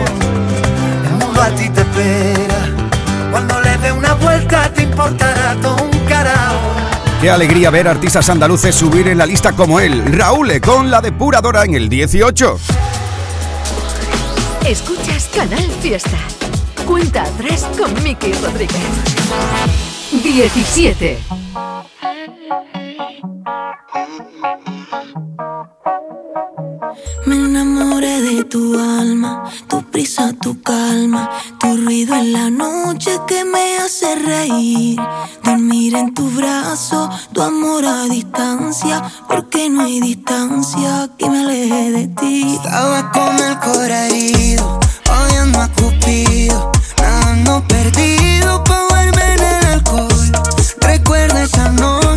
El 1.05 1.11
mundo 1.17 1.41
a 1.41 1.49
ti 1.49 1.67
te 1.69 1.81
espera, 1.81 2.61
cuando 3.29 3.59
le 3.59 3.77
dé 3.79 3.91
una 3.91 4.13
vuelta 4.13 4.71
te 4.73 4.83
importará 4.83 5.53
todo. 5.61 5.98
Qué 7.21 7.29
alegría 7.29 7.69
ver 7.69 7.85
artistas 7.89 8.29
andaluces 8.29 8.73
subir 8.73 9.09
en 9.09 9.17
la 9.17 9.25
lista 9.25 9.51
como 9.51 9.81
él. 9.81 10.03
Raúl 10.05 10.61
con 10.61 10.89
la 10.89 11.01
depuradora 11.01 11.65
en 11.65 11.73
el 11.75 11.89
18. 11.89 12.57
Escuchas 14.65 15.29
Canal 15.35 15.69
Fiesta. 15.81 16.17
Cuenta 16.85 17.23
atrás 17.23 17.67
con 17.77 17.91
Miki 18.03 18.31
Rodríguez. 18.31 18.79
17. 20.23 21.19
Me 27.25 27.35
enamoré 27.35 28.21
de 28.21 28.43
tu 28.45 28.79
alma, 28.79 29.43
tu 29.67 29.83
prisa, 29.91 30.33
tu 30.41 30.61
calma, 30.61 31.29
tu 31.59 31.77
ruido 31.77 32.15
en 32.15 32.33
la 32.33 32.49
noche 32.49 33.11
que 33.27 33.43
me 33.43 33.77
hace 33.77 34.15
reír. 34.15 34.99
Dormir 35.43 35.95
en 35.95 36.13
tu 36.13 36.29
brazo, 36.31 37.09
tu 37.33 37.41
amor 37.41 37.85
a 37.85 38.05
distancia, 38.05 39.03
porque 39.27 39.69
no 39.69 39.81
hay 39.81 39.99
distancia 39.99 41.09
que 41.17 41.29
me 41.29 41.39
aleje 41.43 41.91
de 41.91 42.07
ti. 42.07 42.55
Estaba 42.55 43.11
con 43.11 43.35
el 43.37 43.59
corazón 43.59 43.89
herido, 43.91 44.79
odiando 45.09 45.61
a 45.61 45.67
Cupido, 45.69 46.71
nadando 47.01 47.63
perdido 47.67 48.63
pa' 48.63 48.87
verme 48.93 49.33
en 49.33 49.39
el 49.39 49.65
alcohol. 49.73 50.31
Recuerda 50.81 51.43
esa 51.43 51.69
noche, 51.71 52.08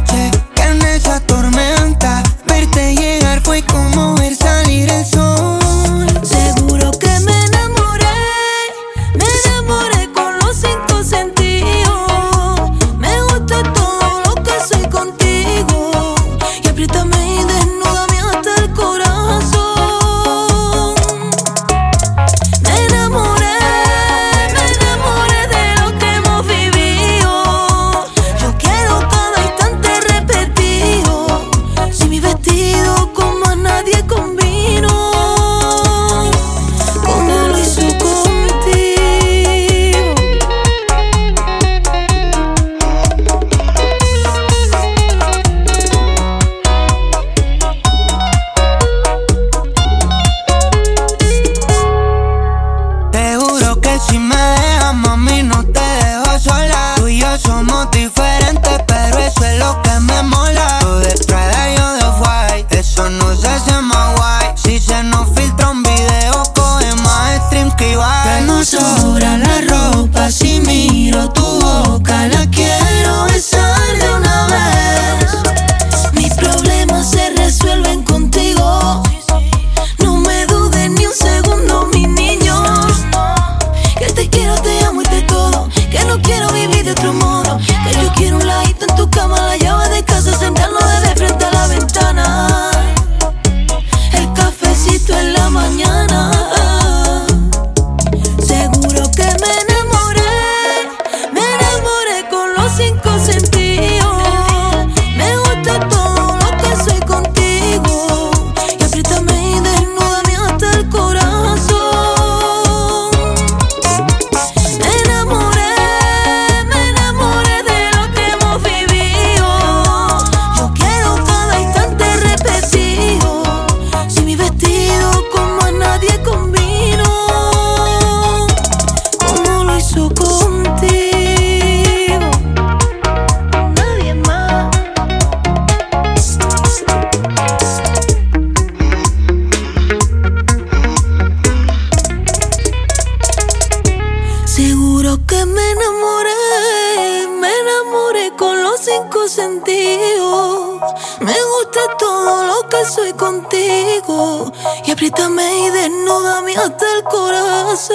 Seguro 144.54 145.16
que 145.26 145.46
me 145.46 145.70
enamoré, 145.70 147.26
me 147.40 147.48
enamoré 147.48 148.36
con 148.36 148.62
los 148.62 148.80
cinco 148.80 149.26
sentidos. 149.26 150.78
Me 151.20 151.32
gusta 151.32 151.80
todo 151.98 152.44
lo 152.44 152.68
que 152.68 152.84
soy 152.84 153.14
contigo. 153.14 154.52
Y 154.84 154.90
apriétame 154.90 155.66
y 155.66 155.70
desnúdame 155.70 156.54
hasta 156.54 156.84
el 156.98 157.04
corazón. 157.04 157.92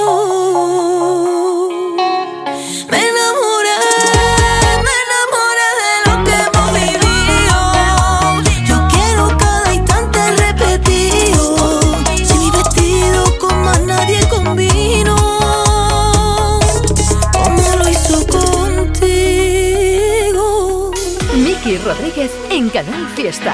En 22.67 22.69
Canal 22.69 23.07
Fiesta. 23.15 23.53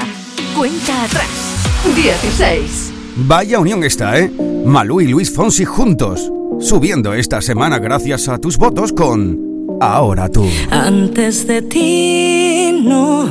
Cuenta 0.56 1.04
atrás. 1.04 1.28
16. 1.94 2.92
Vaya 3.16 3.60
unión 3.60 3.84
esta, 3.84 4.18
¿eh? 4.18 4.30
Malú 4.64 5.00
y 5.00 5.08
Luis 5.08 5.32
Fonsi 5.32 5.64
juntos, 5.64 6.32
subiendo 6.60 7.14
esta 7.14 7.40
semana 7.40 7.78
gracias 7.78 8.28
a 8.28 8.38
tus 8.38 8.56
votos 8.56 8.92
con 8.92 9.54
Ahora 9.80 10.28
tú. 10.28 10.46
Antes 10.70 11.46
de 11.46 11.62
ti, 11.62 12.80
no, 12.82 13.28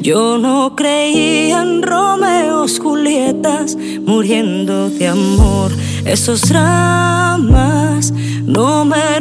yo 0.00 0.38
no 0.38 0.74
creía 0.76 1.62
en 1.62 1.82
Romeos, 1.82 2.78
Julietas, 2.78 3.76
muriendo 4.04 4.88
de 4.90 5.08
amor. 5.08 5.72
Esos 6.04 6.48
dramas 6.48 8.12
no 8.44 8.84
me 8.84 9.20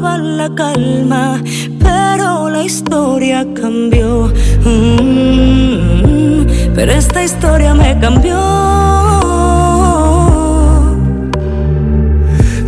la 0.00 0.48
calma, 0.54 1.42
pero 1.80 2.48
la 2.48 2.62
historia 2.62 3.44
cambió. 3.54 4.32
Mm, 4.64 6.46
pero 6.74 6.92
esta 6.92 7.24
historia 7.24 7.74
me 7.74 7.98
cambió. 7.98 8.38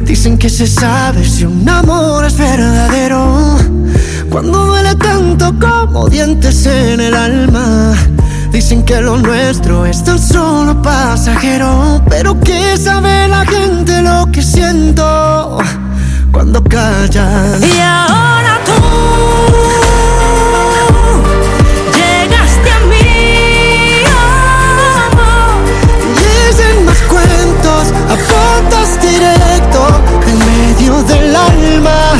Dicen 0.04 0.38
que 0.38 0.50
se 0.50 0.66
sabe 0.66 1.24
si 1.24 1.44
un 1.44 1.68
amor 1.68 2.24
es 2.24 2.36
verdadero 2.36 3.56
Cuando 4.28 4.66
duele 4.66 4.96
tanto 4.96 5.54
como 5.58 6.08
dientes 6.08 6.66
en 6.66 7.00
el 7.00 7.14
alma 7.14 7.94
Dicen 8.50 8.84
que 8.84 9.00
lo 9.00 9.16
nuestro 9.18 9.86
es 9.86 10.02
tan 10.02 10.18
solo 10.18 10.82
pasajero 10.82 12.02
Pero 12.10 12.38
que 12.40 12.76
sabe 12.76 13.28
la 13.28 13.46
gente 13.46 14.02
lo 14.02 14.26
que 14.32 14.42
siento 14.42 15.58
Cuando 16.32 16.62
callan 16.62 17.60
Y 17.62 17.80
ahora 17.80 18.60
tú 18.64 18.72
llegaste 21.98 22.70
a 22.70 22.80
mí. 22.86 24.04
Dicen 26.14 26.84
más 26.84 26.98
cuentos 27.02 27.92
a 28.08 28.16
directo 29.00 29.80
En 30.26 30.38
medio 30.38 31.02
del 31.02 31.34
alma 31.34 32.14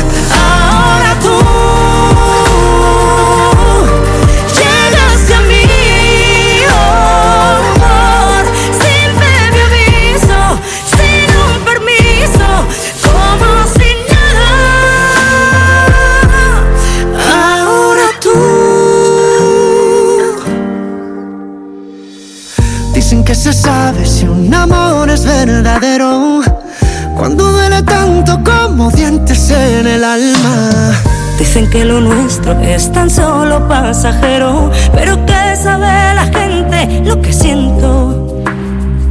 nuestro 31.99 32.53
es 32.61 32.91
tan 32.91 33.09
solo 33.09 33.67
pasajero, 33.67 34.71
pero 34.93 35.25
que 35.25 35.55
sabe 35.55 36.13
la 36.15 36.25
gente 36.25 37.01
lo 37.03 37.21
que 37.21 37.33
siento 37.33 38.43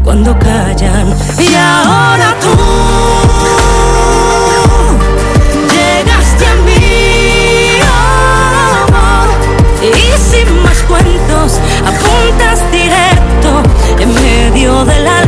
cuando 0.02 0.38
callan. 0.38 1.14
Y 1.38 1.54
ahora 1.54 2.34
tú 2.40 2.48
y 9.82 10.18
sin 10.30 10.62
más 10.62 10.78
cuentos 10.82 11.58
apuntas 11.86 12.60
directo 12.70 13.62
en 13.98 14.14
medio 14.14 14.84
del 14.84 15.06
alma. 15.06 15.19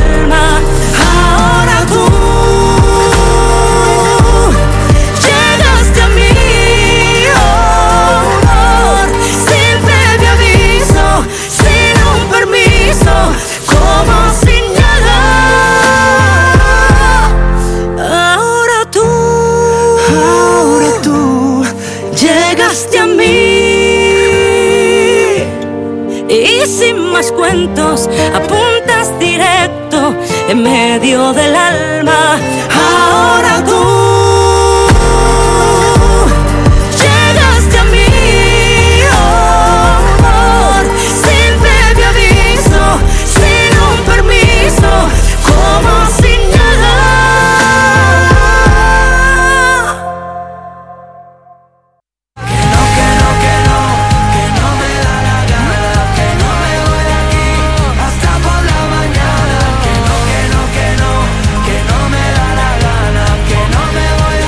Apuntas 28.35 29.19
directo 29.19 30.15
en 30.49 30.63
medio 30.63 31.33
del 31.35 31.55
alma. 31.55 32.12